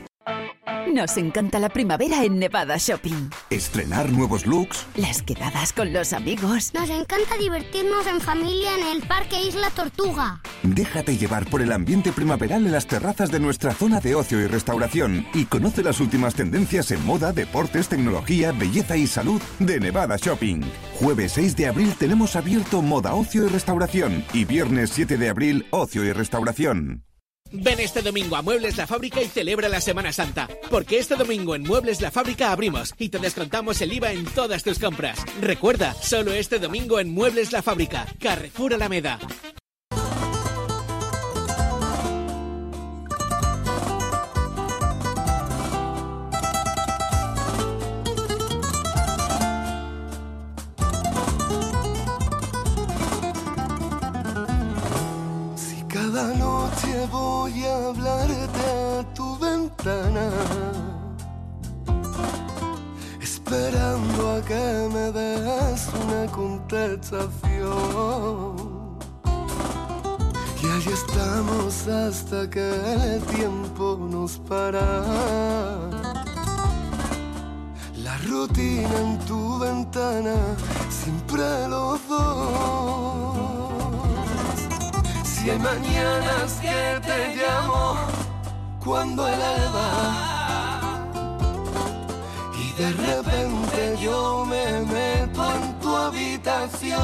Nos 0.94 1.18
encanta 1.18 1.60
la 1.60 1.70
primavera 1.70 2.24
en 2.24 2.40
Nevada 2.40 2.78
Shopping. 2.78 3.30
Estrenar 3.50 4.12
nuevos 4.12 4.46
looks, 4.46 4.88
Las 4.96 5.22
quedadas 5.22 5.72
con 5.72 5.94
los 5.94 6.14
amigos. 6.14 6.74
Nos 6.74 6.90
encanta 6.90 7.38
divertirnos 7.40 8.08
en 8.08 8.20
familia 8.20 8.76
en 8.76 8.98
el 8.98 9.08
Parque 9.08 9.40
Isla 9.42 9.70
Tortuga. 9.70 10.42
Déjate 10.64 11.16
llevar 11.16 11.46
por 11.46 11.62
el 11.62 11.72
ambiente 11.72 12.12
primaveral 12.12 12.66
en 12.66 12.72
las 12.72 12.88
terrazas 12.88 13.32
de 13.32 13.40
nuestra 13.40 13.74
zona 13.74 14.00
de 14.00 14.16
ocio 14.16 14.40
y 14.42 14.48
restauración 14.48 15.28
y 15.34 15.46
conoce 15.46 15.84
las 15.84 16.00
últimas 16.00 16.34
tendencias 16.34 16.92
en 16.92 17.06
moda, 17.06 17.34
deportes, 17.34 17.88
tecnología, 17.88 18.52
belleza 18.52 18.98
y 18.98 19.06
salud 19.06 19.42
de 19.60 19.80
Nevada 19.80 20.18
Shopping. 20.18 20.62
Jueves 20.96 21.34
6 21.34 21.56
de 21.56 21.68
abril 21.68 21.94
tenemos 21.98 22.36
abierto 22.36 22.82
Moda, 22.82 23.14
Ocio 23.14 23.46
y 23.46 23.50
Restauración 23.50 24.26
y 24.34 24.46
viernes 24.46 24.90
7 24.90 25.18
de 25.18 25.30
abril 25.30 25.68
Ocio 25.72 26.04
y 26.04 26.12
Restauración. 26.12 27.09
Ven 27.52 27.80
este 27.80 28.02
domingo 28.02 28.36
a 28.36 28.42
Muebles 28.42 28.78
La 28.78 28.88
Fábrica 28.88 29.22
y 29.22 29.28
celebra 29.28 29.70
la 29.70 29.82
Semana 29.82 30.14
Santa. 30.14 30.48
Porque 30.70 31.00
este 31.00 31.16
domingo 31.16 31.56
en 31.56 31.64
Muebles 31.64 32.02
La 32.02 32.12
Fábrica 32.12 32.52
abrimos 32.52 32.94
y 32.98 33.10
te 33.10 33.20
descontamos 33.20 33.82
el 33.82 33.94
IVA 33.94 34.12
en 34.12 34.26
todas 34.26 34.64
tus 34.64 34.80
compras. 34.80 35.20
Recuerda, 35.42 35.94
solo 35.96 36.32
este 36.32 36.60
domingo 36.60 37.00
en 37.00 37.14
Muebles 37.14 37.52
La 37.52 37.62
Fábrica, 37.62 38.06
Carrefour 38.20 38.74
Alameda. 38.76 39.20
Una 66.72 66.80
contestación. 66.88 68.70
Y 70.62 70.66
ahí 70.68 70.94
estamos 70.94 71.88
hasta 71.88 72.50
que 72.50 72.60
el 72.60 73.22
tiempo 73.24 73.98
nos 74.10 74.38
para. 74.40 75.06
La 77.98 78.18
rutina 78.28 79.00
en 79.00 79.18
tu 79.20 79.58
ventana, 79.60 80.36
siempre 80.90 81.68
los 81.68 82.06
dos. 82.08 83.38
Si 85.24 85.50
hay 85.50 85.60
mañanas 85.60 86.60
que 86.62 87.00
te 87.06 87.36
llamo 87.36 87.96
cuando 88.84 89.28
el 89.28 89.42
alba 89.42 89.90
y 92.58 92.72
de 92.74 92.92
repente 92.92 93.98
yo 94.02 94.46
me 94.46 94.82
meto 94.82 95.54
en 95.56 95.69
tu 95.90 95.96
habitación 95.96 97.00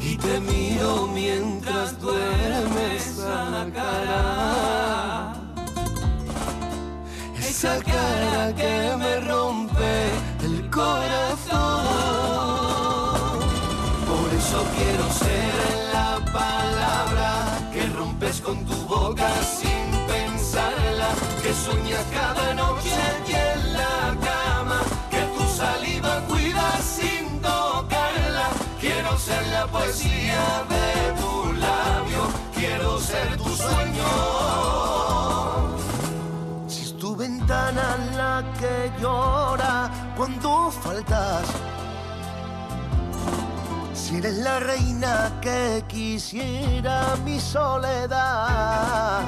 y 0.00 0.16
te 0.16 0.40
miro 0.40 1.06
mientras 1.14 1.98
duermes 1.98 3.20
a 3.20 3.66
cara. 3.72 5.32
Esa 7.38 7.78
cara 7.82 8.54
que 8.54 8.96
me 9.02 9.20
rompe 9.20 9.92
el 10.42 10.70
corazón. 10.70 11.86
Por 14.10 14.28
eso 14.40 14.58
quiero 14.76 15.04
ser 15.24 15.54
la 15.96 16.10
palabra 16.40 17.28
que 17.72 17.82
rompes 17.98 18.40
con 18.40 18.64
tu 18.66 18.76
boca 18.94 19.30
sin 19.58 19.84
pensarla, 20.12 21.10
que 21.42 21.52
sueñas 21.54 22.04
cada 22.12 22.54
noche 22.54 22.96
poesía 29.72 30.64
de 30.68 30.88
tu 31.20 31.52
labio, 31.54 32.22
quiero 32.54 33.00
ser 33.00 33.36
tu 33.36 33.48
sueño. 33.48 34.12
Si 36.68 36.82
es 36.82 36.96
tu 36.98 37.16
ventana 37.16 37.96
la 38.14 38.44
que 38.58 38.92
llora 39.00 39.90
cuando 40.16 40.70
faltas. 40.70 41.46
Si 43.94 44.18
eres 44.18 44.36
la 44.38 44.60
reina 44.60 45.32
que 45.40 45.82
quisiera 45.88 47.16
mi 47.24 47.40
soledad. 47.40 49.22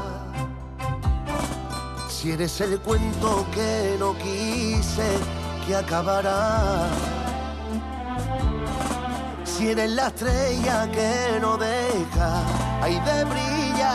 Si 2.08 2.32
eres 2.32 2.60
el 2.60 2.78
cuento 2.80 3.46
que 3.54 3.96
no 3.98 4.14
quise 4.18 5.08
que 5.66 5.76
acabará. 5.76 7.13
Si 9.56 9.68
eres 9.68 9.90
la 9.92 10.08
estrella 10.08 10.90
que 10.90 11.38
no 11.40 11.56
deja 11.56 12.42
ahí 12.82 12.94
de 12.94 13.24
brillar. 13.24 13.94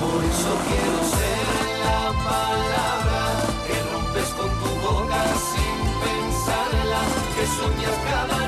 Por 0.00 0.24
eso 0.24 0.50
quiero 0.66 0.98
ser 1.14 1.46
la 1.86 2.04
palabra 2.30 3.22
que 3.66 3.76
rompes 3.92 4.28
con 4.38 4.50
tu 4.60 4.70
boca 4.86 5.22
sin 5.52 5.76
pensarla, 6.04 7.00
que 7.36 7.44
sueñas 7.56 7.96
cada 8.10 8.45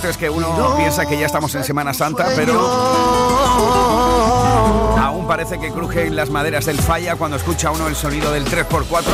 cierto 0.00 0.08
es 0.08 0.16
que 0.16 0.28
uno 0.28 0.76
piensa 0.76 1.06
que 1.06 1.16
ya 1.16 1.26
estamos 1.26 1.54
en 1.54 1.62
Semana 1.62 1.94
Santa, 1.94 2.26
pero 2.34 2.60
aún 4.98 5.28
parece 5.28 5.60
que 5.60 5.70
crujen 5.70 6.16
las 6.16 6.30
maderas 6.30 6.66
del 6.66 6.80
falla 6.80 7.14
cuando 7.14 7.36
escucha 7.36 7.70
uno 7.70 7.86
el 7.86 7.94
sonido 7.94 8.32
del 8.32 8.44
3x4. 8.44 9.04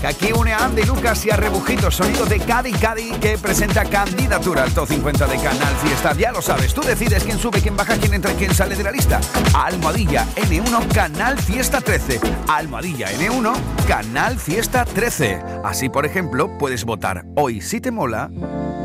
Que 0.00 0.06
aquí 0.06 0.32
une 0.32 0.52
a 0.52 0.64
Andy 0.64 0.84
Lucas 0.84 1.24
y 1.26 1.30
a 1.30 1.36
Rebujito, 1.36 1.90
sonido 1.90 2.26
de 2.26 2.38
Cadi 2.38 2.70
Cadi 2.70 3.10
que 3.12 3.38
presenta 3.38 3.84
candidatura 3.84 4.62
al 4.62 4.72
Top 4.72 4.86
50 4.86 5.26
de 5.26 5.36
Canal 5.36 5.74
Fiesta. 5.82 6.12
Ya 6.12 6.30
lo 6.30 6.42
sabes, 6.42 6.72
tú 6.72 6.82
decides 6.82 7.24
quién 7.24 7.38
sube, 7.38 7.60
quién 7.60 7.76
baja, 7.76 7.96
quién 7.96 8.14
entra 8.14 8.32
y 8.32 8.36
quién 8.36 8.54
sale 8.54 8.76
de 8.76 8.84
la 8.84 8.92
lista. 8.92 9.20
Almohadilla 9.54 10.26
N1 10.36 10.92
Canal 10.92 11.38
Fiesta 11.38 11.80
13. 11.80 12.20
Almohadilla 12.46 13.10
N1 13.10 13.52
Canal 13.88 14.38
Fiesta 14.38 14.84
13. 14.84 15.42
Así, 15.64 15.88
por 15.88 16.06
ejemplo, 16.06 16.56
puedes 16.56 16.84
votar 16.84 17.24
hoy 17.34 17.60
si 17.60 17.80
te 17.80 17.90
mola 17.90 18.30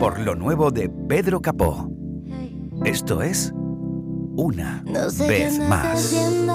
por 0.02 0.20
lo 0.20 0.34
nuevo 0.34 0.72
de 0.72 0.90
Pedro 0.90 1.44
Capó. 1.44 1.88
Esto 2.86 3.22
es 3.22 3.54
una 4.36 4.82
No 4.84 5.12
sé 5.12 5.28
vez 5.28 5.60
qué 5.60 5.68
más. 5.68 5.86
haciendo, 5.94 6.54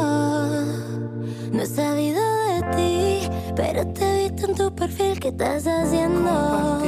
no 1.53 1.63
he 1.63 1.67
sabido 1.67 2.21
de 2.49 2.63
ti, 2.77 3.29
pero 3.55 3.87
te 3.93 4.03
he 4.03 4.31
visto 4.33 4.51
en 4.51 4.57
tu 4.57 4.75
perfil 4.75 5.21
que 5.21 5.29
estás 5.29 5.65
haciendo. 5.65 6.83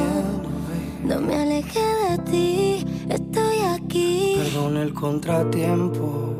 No 1.04 1.20
me 1.20 1.36
alejé 1.36 1.78
de 2.10 2.18
ti, 2.28 2.86
estoy 3.08 3.58
aquí. 3.76 4.34
Perdón 4.42 4.78
el 4.78 4.92
contratiempo. 4.92 6.34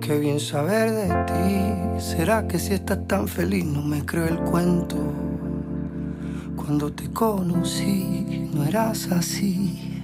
Qué 0.00 0.18
bien 0.18 0.40
saber 0.40 0.90
de 0.90 1.06
ti. 1.26 2.00
¿Será 2.00 2.48
que 2.48 2.58
si 2.58 2.74
estás 2.74 3.06
tan 3.06 3.28
feliz 3.28 3.64
no 3.64 3.80
me 3.80 4.04
creo 4.04 4.26
el 4.26 4.40
cuento? 4.40 4.96
Cuando 6.64 6.90
te 6.90 7.10
conocí 7.12 8.48
no 8.54 8.64
eras 8.64 9.08
así. 9.12 10.02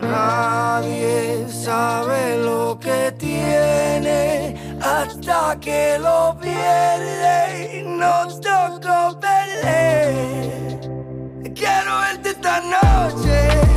Nadie 0.00 1.46
sabe 1.48 2.38
lo 2.38 2.76
que 2.80 3.14
tiene 3.16 4.76
hasta 4.80 5.60
que 5.60 5.98
lo 6.00 6.36
pierde 6.40 7.78
y 7.78 7.82
nos 7.86 8.40
tocó 8.40 9.20
perder. 9.20 10.80
Quiero 11.54 12.00
verte 12.00 12.30
esta 12.30 12.60
noche. 12.60 13.71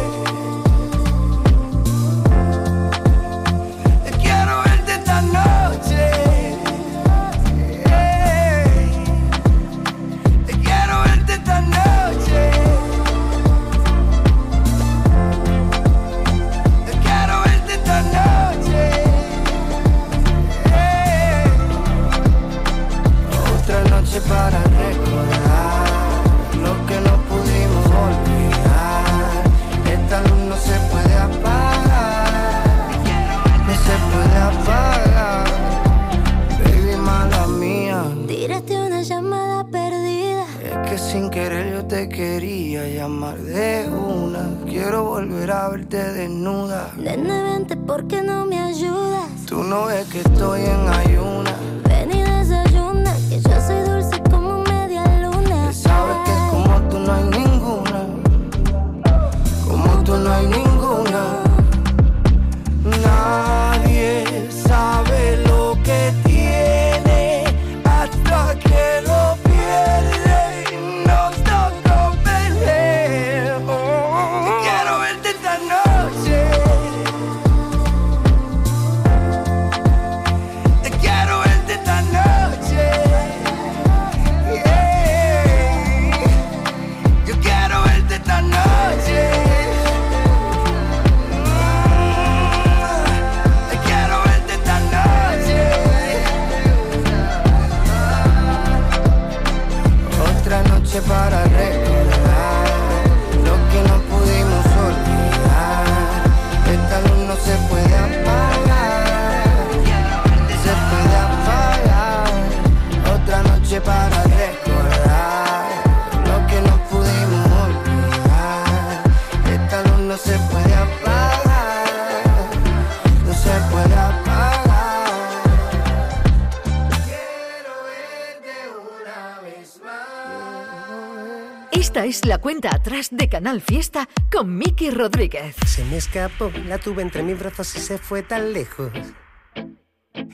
Es 132.15 132.25
la 132.25 132.37
cuenta 132.37 132.73
atrás 132.73 133.09
de 133.11 133.27
Canal 133.27 133.59
Fiesta 133.59 134.07
con 134.31 134.57
Miki 134.57 134.89
Rodríguez. 134.89 135.53
Se 135.67 135.83
me 135.83 135.97
escapó, 135.97 136.49
la 136.65 136.77
tuve 136.77 137.01
entre 137.01 137.23
mis 137.23 137.37
brazos 137.37 137.75
y 137.75 137.79
se 137.79 137.97
fue 137.97 138.23
tan 138.23 138.53
lejos. 138.53 138.91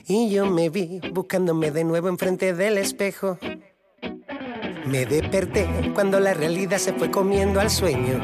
Y 0.06 0.30
yo 0.30 0.46
me 0.46 0.68
vi 0.68 1.00
buscándome 1.12 1.72
de 1.72 1.82
nuevo 1.82 2.08
enfrente 2.08 2.54
del 2.54 2.78
espejo. 2.78 3.36
Me 4.86 5.06
desperté 5.06 5.66
cuando 5.92 6.20
la 6.20 6.34
realidad 6.34 6.78
se 6.78 6.92
fue 6.92 7.10
comiendo 7.10 7.58
al 7.58 7.70
sueño. 7.70 8.20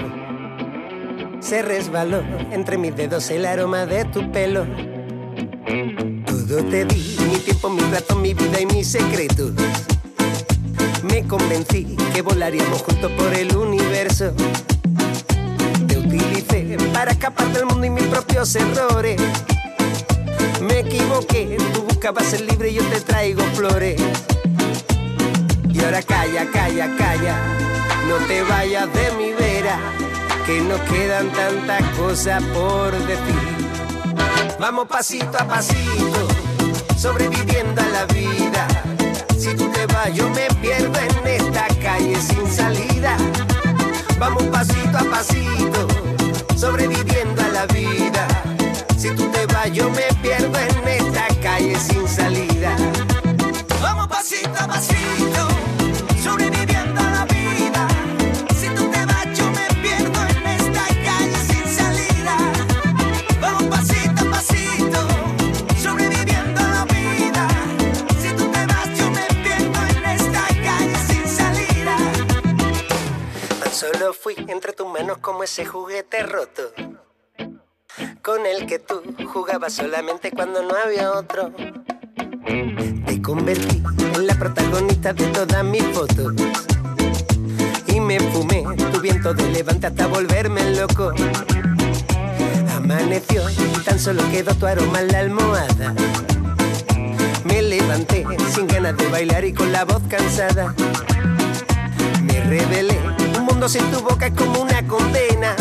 Se 1.40 1.62
resbaló 1.62 2.22
entre 2.52 2.78
mis 2.78 2.94
dedos 2.94 3.28
el 3.30 3.44
aroma 3.44 3.86
de 3.86 4.04
tu 4.04 4.30
pelo. 4.30 4.66
Todo 6.26 6.62
te 6.64 6.84
di, 6.84 7.16
mi 7.28 7.38
tiempo, 7.38 7.70
mi 7.70 7.80
rato, 7.90 8.14
mi 8.14 8.34
vida 8.34 8.60
y 8.60 8.66
mis 8.66 8.86
secretos. 8.86 9.52
Me 11.02 11.26
convencí 11.26 11.96
que 12.12 12.22
volaríamos 12.22 12.82
juntos 12.82 13.10
por 13.12 13.32
el 13.32 13.56
universo. 13.56 14.32
Te 15.86 15.96
utilicé 15.96 16.76
para 16.92 17.12
escapar 17.12 17.52
del 17.52 17.66
mundo 17.66 17.86
y 17.86 17.90
mis 17.90 18.04
propios 18.04 18.54
errores. 18.56 19.20
Me 20.60 20.80
equivoqué, 20.80 21.56
tú 21.72 21.82
buscabas 21.82 22.24
ser 22.26 22.40
libre 22.40 22.70
y 22.70 22.74
yo 22.74 22.82
te 22.84 23.00
traigo 23.00 23.42
flores. 23.54 24.00
Y 25.72 25.84
ahora 25.84 26.02
calla, 26.02 26.50
calla, 26.50 26.96
calla, 26.96 27.36
no 28.08 28.16
te 28.26 28.42
vayas 28.42 28.92
de 28.92 29.12
mi 29.12 29.32
vera, 29.32 29.78
que 30.46 30.60
nos 30.62 30.80
quedan 30.80 31.30
tantas 31.30 31.82
cosas 31.96 32.42
por 32.54 32.90
decir. 33.06 33.58
Vamos 34.58 34.88
pasito 34.88 35.38
a 35.38 35.46
pasito, 35.46 36.28
sobreviviendo 36.96 37.80
a 37.80 37.86
la 37.86 38.06
vida. 38.06 38.77
Si 39.38 39.54
tú 39.54 39.70
te 39.70 39.86
vas, 39.86 40.12
yo 40.12 40.28
me 40.30 40.48
pierdo 40.60 40.98
en 40.98 41.26
esta 41.28 41.68
calle 41.80 42.20
sin 42.20 42.44
salida. 42.50 43.16
Vamos 44.18 44.42
pasito 44.44 44.98
a 44.98 45.04
pasito, 45.04 45.86
sobreviviendo 46.56 47.40
a 47.42 47.48
la 47.48 47.66
vida. 47.66 48.26
Si 48.96 49.10
tú 49.10 49.30
te 49.30 49.46
vas, 49.46 49.70
yo 49.70 49.88
me 49.90 50.08
pierdo 50.22 50.58
en 50.58 50.88
esta 50.88 50.97
entre 74.98 75.04
tus 75.04 75.06
manos 75.06 75.18
como 75.18 75.42
ese 75.42 75.64
juguete 75.64 76.22
roto. 76.22 76.62
Con 78.22 78.46
el 78.46 78.66
que 78.66 78.78
tú 78.78 79.02
jugabas 79.32 79.72
solamente 79.72 80.30
cuando 80.30 80.62
no 80.62 80.74
había 80.74 81.12
otro. 81.12 81.52
Te 83.06 83.22
convertí 83.22 83.82
en 84.14 84.26
la 84.26 84.34
protagonista 84.34 85.12
de 85.12 85.26
todas 85.28 85.64
mis 85.64 85.82
fotos. 85.94 86.32
Y 87.86 88.00
me 88.00 88.20
fumé 88.20 88.64
tu 88.92 89.00
viento 89.00 89.34
de 89.34 89.48
levante 89.50 89.86
hasta 89.86 90.06
volverme 90.06 90.74
loco. 90.76 91.12
Amaneció 92.76 93.42
tan 93.84 93.98
solo 93.98 94.22
quedó 94.30 94.54
tu 94.54 94.66
aroma 94.66 95.00
en 95.00 95.08
la 95.08 95.18
almohada. 95.20 95.94
Me 97.44 97.62
levanté 97.62 98.26
sin 98.52 98.66
ganas 98.66 98.96
de 98.96 99.08
bailar 99.08 99.44
y 99.44 99.52
con 99.52 99.72
la 99.72 99.84
voz 99.84 100.02
cansada. 100.08 100.74
Me 102.22 102.40
rebelé, 102.44 102.98
mundo 103.68 103.78
sin 103.80 103.90
tu 103.90 104.00
boca 104.00 104.26
es 104.26 104.32
como 104.34 104.60
una 104.60 104.82
condena. 104.86 105.54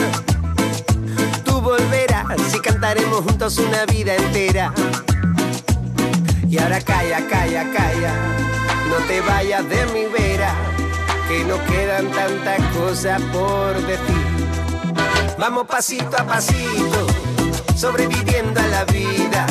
Tú 1.43 1.61
volverás 1.61 2.53
y 2.53 2.59
cantaremos 2.59 3.21
juntos 3.21 3.57
una 3.57 3.85
vida 3.85 4.15
entera. 4.15 4.73
Y 6.49 6.57
ahora 6.57 6.79
calla, 6.81 7.27
calla, 7.27 7.63
calla, 7.71 8.13
no 8.89 9.05
te 9.07 9.19
vayas 9.21 9.67
de 9.69 9.85
mi 9.87 10.05
vera, 10.05 10.53
que 11.27 11.43
nos 11.43 11.59
quedan 11.61 12.09
tantas 12.11 12.59
cosas 12.73 13.21
por 13.33 13.75
decir. 13.85 15.37
Vamos 15.37 15.67
pasito 15.67 16.17
a 16.17 16.23
pasito, 16.23 17.07
sobreviviendo 17.75 18.59
a 18.59 18.67
la 18.67 18.85
vida. 18.85 19.45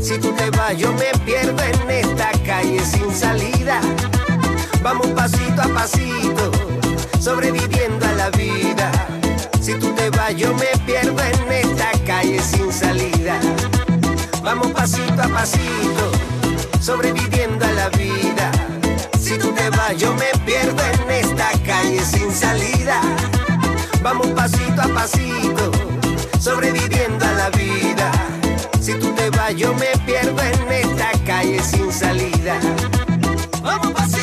Si 0.00 0.18
tú 0.18 0.32
te 0.32 0.50
vas, 0.50 0.76
yo 0.76 0.92
me 0.92 1.12
pierdo 1.24 1.62
en 1.62 1.90
esta 1.90 2.30
calle 2.44 2.80
sin 2.84 3.14
salida. 3.14 3.80
Vamos 4.82 5.08
pasito 5.08 5.62
a 5.62 5.68
pasito, 5.68 6.50
sobreviviendo 7.22 8.04
a 8.04 8.12
la 8.14 8.30
vida. 8.30 8.90
Si 9.60 9.74
tú 9.74 9.94
te 9.94 10.10
vas, 10.10 10.34
yo 10.34 10.52
me 10.54 10.66
pierdo 10.84 11.22
en 11.22 11.52
esta 11.52 11.92
calle 12.04 12.42
sin 12.42 12.72
salida. 12.72 13.38
Vamos 14.42 14.72
pasito 14.72 15.22
a 15.22 15.28
pasito, 15.28 16.04
sobreviviendo 16.80 17.64
a 17.64 17.72
la 17.72 17.88
vida. 17.90 18.50
Si 19.20 19.38
tú 19.38 19.52
te 19.52 19.70
vas, 19.70 19.96
yo 19.96 20.12
me 20.14 20.30
pierdo 20.44 20.82
en 20.82 21.10
esta 21.12 21.48
calle 21.64 22.04
sin 22.04 22.32
salida. 22.32 23.00
Vamos 24.02 24.26
pasito 24.28 24.82
a 24.82 24.88
pasito, 24.88 25.70
sobreviviendo 26.40 27.24
a 27.24 27.32
la 27.34 27.50
vida. 27.50 28.10
Si 28.80 28.94
tú 28.94 29.14
te 29.14 29.30
vas, 29.30 29.54
yo 29.54 29.72
me 29.74 29.96
pierdo 30.06 30.42
en 30.42 30.72
esta 30.72 31.12
calle 31.24 31.62
sin 31.62 31.92
salida. 31.92 32.58
Vamos 33.62 33.92
pasito 33.92 34.21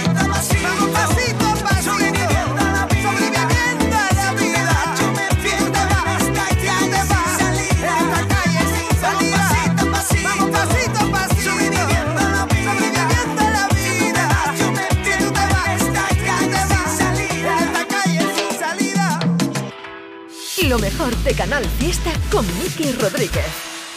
de 21.29 21.35
Canal 21.35 21.63
Fiesta 21.77 22.11
con 22.31 22.43
Miki 22.57 22.91
Rodríguez. 22.93 23.45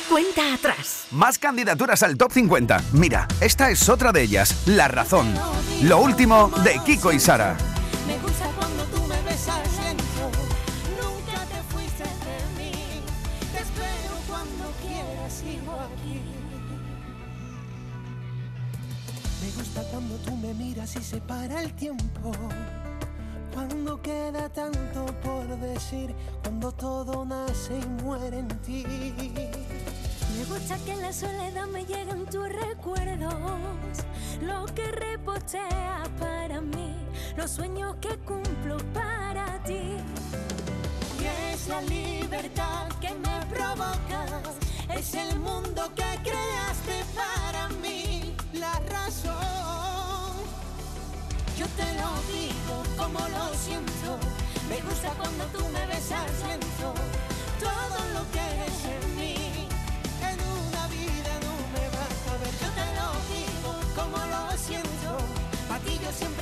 Cuenta 0.06 0.52
atrás. 0.52 1.04
Más 1.12 1.38
candidaturas 1.38 2.02
al 2.02 2.18
top 2.18 2.30
50. 2.30 2.82
Mira, 2.92 3.26
esta 3.40 3.70
es 3.70 3.88
otra 3.88 4.12
de 4.12 4.20
ellas, 4.20 4.54
La 4.66 4.86
Razón. 4.86 5.32
Lo 5.82 5.98
último 6.02 6.50
de 6.62 6.78
Kiko 6.84 7.10
y 7.10 7.18
Sara. 7.18 7.56
Me 8.06 8.18
gusta 8.18 8.44
cuando 8.58 8.84
tú 8.84 9.00
me 9.06 9.22
besas 9.22 9.60
lento. 9.82 10.30
Nunca 11.00 11.40
te 11.46 11.62
fuiste 11.72 12.04
de 12.04 12.62
mí. 12.62 12.72
Te 13.50 13.62
espero 13.62 14.14
cuando 14.28 14.64
quieras, 14.82 15.32
sigo 15.32 15.72
aquí. 15.72 16.20
Me 19.40 19.52
gusta 19.56 19.82
cuando 19.90 20.16
tú 20.16 20.36
me 20.36 20.52
miras 20.52 20.96
y 20.96 21.02
se 21.02 21.16
para 21.22 21.62
el 21.62 21.72
tiempo. 21.72 22.32
Cuando 23.54 24.00
queda 24.00 24.48
tanto 24.48 25.06
por 25.22 25.46
decir, 25.58 26.14
cuando 26.42 26.72
todo 26.72 27.24
nace 27.24 27.78
y 27.78 28.02
muere 28.02 28.38
en 28.38 28.48
ti. 28.60 28.84
Me 30.36 30.44
gusta 30.46 30.76
que 30.84 30.92
en 30.92 31.02
la 31.02 31.12
soledad 31.12 31.66
me 31.66 31.84
lleguen 31.84 32.24
tus 32.26 32.48
recuerdos, 32.48 33.34
lo 34.40 34.64
que 34.74 34.90
reposteas 34.90 36.08
para 36.18 36.60
mí, 36.60 36.94
los 37.36 37.50
sueños 37.50 37.96
que 38.00 38.16
cumplo 38.18 38.78
para 38.94 39.62
ti. 39.64 39.98
Y 41.20 41.52
es 41.52 41.68
la 41.68 41.80
libertad 41.82 42.88
que 43.00 43.10
me 43.14 43.46
provocas. 43.54 44.56
Es 44.88 45.14
el 45.14 45.38
mundo 45.38 45.90
que 45.94 46.04
creaste 46.22 47.04
para 47.14 47.41
Yo 51.62 51.68
te 51.76 51.94
lo 51.94 52.10
digo 52.34 52.82
como 52.98 53.20
lo 53.20 53.54
siento. 53.54 54.18
Me 54.68 54.80
gusta 54.80 55.10
cuando 55.10 55.44
tú 55.54 55.60
me 55.68 55.86
besas 55.86 56.28
lento. 56.48 56.92
Todo 57.60 57.98
lo 58.14 58.22
que 58.32 58.40
eres 58.40 58.78
en 58.96 59.16
mí. 59.16 59.68
En 60.30 60.38
una 60.58 60.88
vida 60.88 61.32
no 61.46 61.54
me 61.74 61.84
vas 61.94 62.18
a. 62.26 62.34
Yo 62.62 62.68
te 62.78 62.86
lo 62.98 63.08
digo 63.30 63.72
como 63.94 64.16
lo 64.34 64.58
siento. 64.58 65.10
Para 65.68 65.84
ti 65.84 66.00
yo 66.02 66.10
siempre 66.10 66.41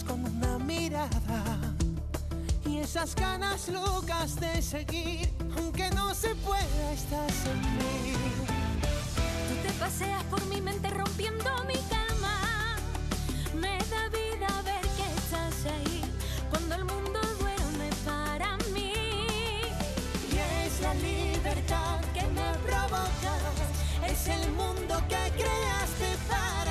con 0.00 0.24
una 0.24 0.58
mirada. 0.58 1.74
Y 2.64 2.78
esas 2.78 3.14
ganas 3.14 3.68
locas 3.68 4.40
de 4.40 4.62
seguir, 4.62 5.30
aunque 5.58 5.90
no 5.90 6.14
se 6.14 6.34
pueda, 6.36 6.92
estás 6.92 7.44
en 7.44 7.60
mí. 7.76 8.14
Tú 9.48 9.68
te 9.68 9.72
paseas 9.74 10.24
por 10.24 10.42
mi 10.46 10.62
mente 10.62 10.88
rompiendo 10.88 11.44
mi 11.64 11.76
cama. 11.90 12.76
Me 13.54 13.76
da 13.92 14.08
vida 14.08 14.62
ver 14.64 14.80
que 14.96 15.06
estás 15.14 15.66
ahí. 15.66 16.02
Cuando 16.48 16.74
el 16.76 16.84
mundo 16.86 17.20
duerme 17.38 17.90
para 18.06 18.56
mí. 18.72 18.94
Y 20.32 20.38
es 20.64 20.80
la 20.80 20.94
libertad 20.94 22.00
que 22.14 22.22
me 22.28 22.50
provocas. 22.66 23.42
Es 24.06 24.26
el 24.28 24.50
mundo 24.52 24.96
que 25.10 25.22
creaste 25.36 26.16
para 26.30 26.61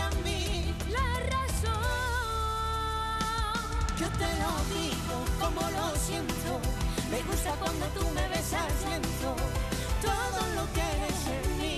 lo 4.42 4.52
digo 4.76 5.18
como 5.39 5.62
lo 5.78 5.96
siento. 6.08 6.52
Me 7.10 7.20
gusta 7.30 7.52
cuando 7.62 7.86
tú 7.98 8.04
me 8.18 8.28
besas 8.30 8.74
lento. 8.89 9.30
Todo 10.02 10.39
lo 10.58 10.64
que 10.76 10.84
eres 10.96 11.22
en 11.38 11.46
mí. 11.60 11.78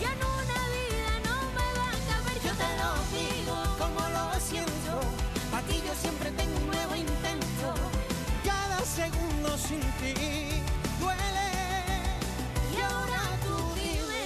Y 0.00 0.02
en 0.12 0.20
una 0.38 0.60
vida 0.76 1.12
no 1.28 1.36
me 1.58 1.68
van 1.80 2.02
a 2.14 2.18
ver. 2.26 2.38
Yo 2.46 2.52
te 2.62 2.70
lo 2.82 2.90
digo 3.18 3.56
como 3.82 4.00
lo 4.16 4.24
siento. 4.40 4.92
Para 5.50 5.66
ti 5.66 5.82
yo 5.86 5.94
siempre 5.94 6.30
tengo 6.32 6.56
un 6.62 6.66
nuevo 6.66 6.94
intento. 6.94 7.68
Cada 8.44 8.78
segundo 8.98 9.48
sin 9.58 9.82
ti 10.00 10.14
duele. 11.00 11.48
Y 12.74 12.80
ahora 12.88 13.22
tú 13.44 13.54
dime. 13.80 14.24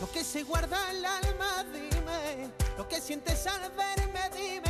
Lo 0.00 0.10
que 0.10 0.24
se 0.24 0.42
guarda 0.42 0.78
el 0.90 1.04
alma, 1.04 1.64
dime. 1.72 2.50
Lo 2.76 2.88
que 2.88 3.00
sientes 3.00 3.46
al 3.46 3.70
verme, 3.70 4.22
dime. 4.36 4.65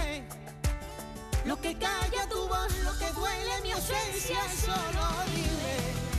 Lo 1.47 1.57
que 1.61 1.73
calla 1.79 2.29
tu 2.29 2.49
voz, 2.49 2.73
lo 2.83 2.93
que 2.99 3.09
duele 3.13 3.63
mi 3.63 3.71
ausencia, 3.71 4.41
solo 4.65 5.07
dime. 5.33 5.77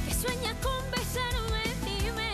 Que 0.07 0.13
sueñas 0.13 0.55
con 0.63 0.89
besarme, 0.89 1.63
dime. 1.83 2.31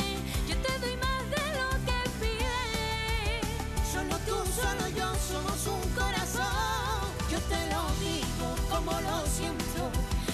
Yo 0.48 0.56
te 0.58 0.78
doy 0.78 0.96
más 0.98 1.22
de 1.36 1.46
lo 1.60 1.70
que 1.88 2.00
pides. 2.22 3.92
Solo 3.92 4.16
tú, 4.28 4.36
solo 4.62 4.88
yo 4.90 5.12
somos 5.16 5.66
un 5.66 5.90
corazón. 5.96 7.10
Yo 7.32 7.40
te 7.50 7.62
lo 7.74 7.82
digo 8.06 8.48
como 8.70 8.92
lo 8.92 9.26
siento. 9.26 9.90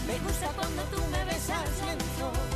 Me 0.05 0.19
gusta 0.19 0.47
cuando 0.57 0.83
tú 0.91 1.01
me 1.11 1.23
besas 1.23 1.69
lento. 1.85 2.48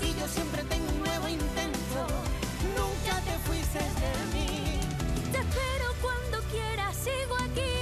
Ti 0.00 0.14
yo 0.18 0.26
siempre 0.28 0.62
tengo 0.64 0.88
un 0.90 1.00
nuevo 1.00 1.28
intento. 1.28 2.06
Nunca 2.76 3.20
te 3.22 3.38
fuiste 3.46 3.78
de 3.78 4.12
mí. 4.34 4.80
Te 5.32 5.38
espero 5.38 5.94
cuando 6.00 6.40
quieras, 6.50 6.96
sigo 6.96 7.36
aquí. 7.36 7.76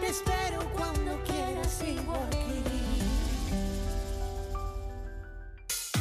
Te 0.00 0.06
espero 0.08 0.68
cuando 0.76 1.22
quieras, 1.24 1.68
sigo 1.72 2.14
aquí. 2.14 2.62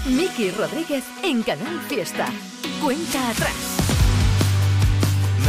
Miki 0.09 0.51
Rodríguez 0.51 1.05
en 1.23 1.43
Canal 1.43 1.79
Fiesta. 1.87 2.27
Cuenta 2.81 3.29
atrás. 3.29 3.72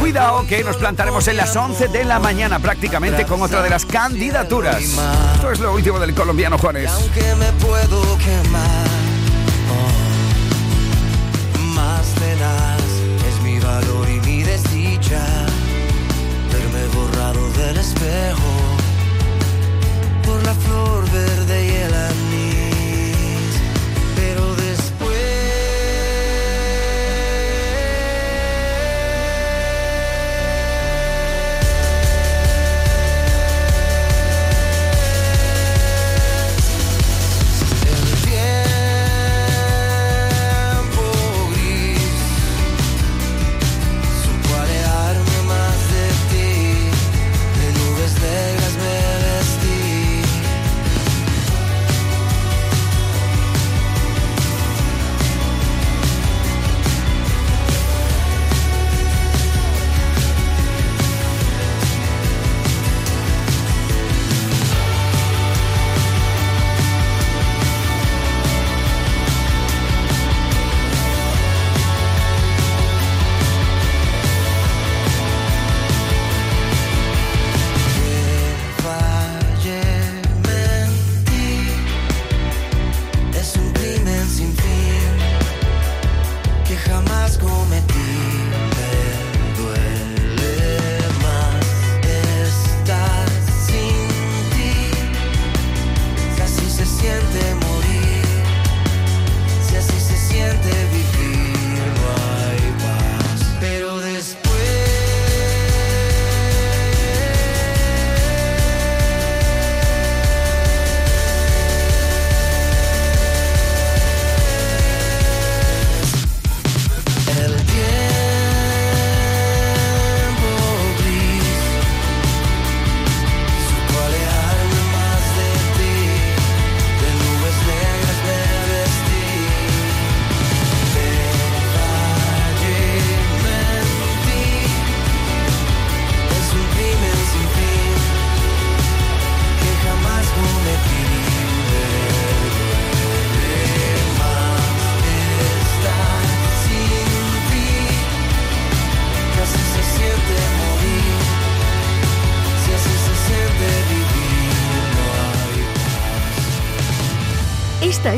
Cuidado 0.05 0.45
que 0.45 0.63
nos 0.63 0.77
plantaremos 0.77 1.27
en 1.29 1.37
las 1.37 1.55
11 1.55 1.87
de 1.87 2.05
la 2.05 2.19
mañana 2.19 2.59
prácticamente 2.59 3.25
con 3.25 3.41
otra 3.41 3.63
de 3.63 3.71
las 3.71 3.87
candidaturas. 3.87 4.83
Esto 5.33 5.51
es 5.51 5.59
lo 5.59 5.73
último 5.73 5.97
del 5.97 6.13
colombiano 6.13 6.59
Juanes. 6.59 6.91
aunque 6.91 7.23
me 7.33 7.51
puedo 7.53 8.15
quemar, 8.19 8.85
oh, 11.57 11.59
más 11.73 12.05
tenaz 12.13 12.83
es 13.27 13.41
mi 13.41 13.57
valor 13.57 14.07
y 14.07 14.19
mi 14.19 14.43
desdicha. 14.43 15.25
Verme 16.53 16.85
borrado 16.93 17.49
del 17.53 17.77
espejo 17.77 18.53
por 20.23 20.43
la 20.43 20.53
flor 20.53 21.11
verde 21.11 21.65
y 21.65 21.69
el 21.77 21.93
anís. 21.95 22.44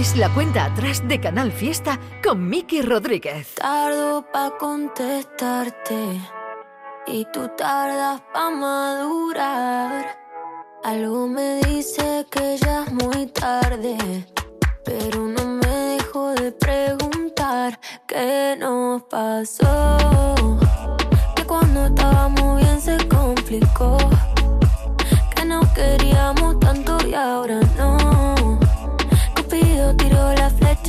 Es 0.07 0.15
la 0.15 0.29
cuenta 0.29 0.63
atrás 0.63 1.05
de 1.05 1.19
Canal 1.19 1.51
Fiesta 1.51 1.99
con 2.23 2.47
Miki 2.47 2.81
Rodríguez. 2.81 3.55
Tardo 3.55 4.23
pa' 4.31 4.51
contestarte 4.57 6.21
y 7.07 7.25
tú 7.33 7.49
tardas 7.57 8.21
pa' 8.33 8.49
madurar. 8.49 10.17
Algo 10.85 11.27
me 11.27 11.59
dice 11.67 12.25
que 12.31 12.57
ya 12.57 12.85
es 12.85 12.93
muy 12.93 13.25
tarde, 13.27 13.97
pero 14.85 15.27
no 15.27 15.45
me 15.45 15.97
dejo 15.97 16.33
de 16.35 16.53
preguntar 16.53 17.77
qué 18.07 18.55
nos 18.57 19.03
pasó. 19.03 19.97
Que 21.35 21.43
cuando 21.43 21.87
estábamos 21.87 22.61
bien 22.61 22.79
se 22.79 22.97
complicó, 23.09 23.97
que 25.35 25.43
no 25.43 25.59
queríamos 25.73 26.57
tanto 26.61 26.97
y 27.05 27.13
ahora 27.13 27.59
no. 27.77 28.06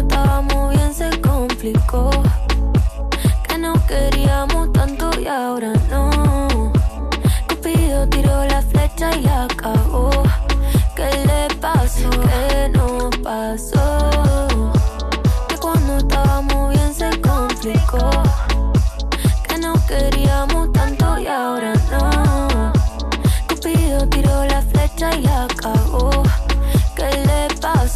Estábamos 0.00 0.70
bien 0.74 0.94
se 0.94 1.20
complicó. 1.20 2.10
Que 3.46 3.58
no 3.58 3.74
queríamos 3.86 4.72
tanto 4.72 5.10
y 5.20 5.26
ahora 5.26 5.74
no. 5.90 6.72
Cupido 7.46 8.08
tiró 8.08 8.46
la 8.46 8.62
flecha 8.62 9.14
y 9.14 9.26
acabó. 9.26 10.10
¿Qué 10.96 11.10
le 11.26 11.54
pasó? 11.56 12.08
¿Qué 12.08 12.70
nos 12.70 13.14
pasó? 13.18 14.48
Que 15.48 15.56
cuando 15.56 15.98
estábamos 15.98 16.72
bien 16.72 16.94
se 16.94 17.10
complicó. 17.20 18.10
Que 19.46 19.58
no 19.58 19.74
queríamos 19.86 20.72
tanto 20.72 21.18
y 21.18 21.26
ahora 21.26 21.74
no. 21.92 22.72
Cupido 23.48 24.08
tiró 24.08 24.46
la 24.46 24.62
flecha 24.62 25.14
y 25.14 25.26
acabó. 25.26 25.49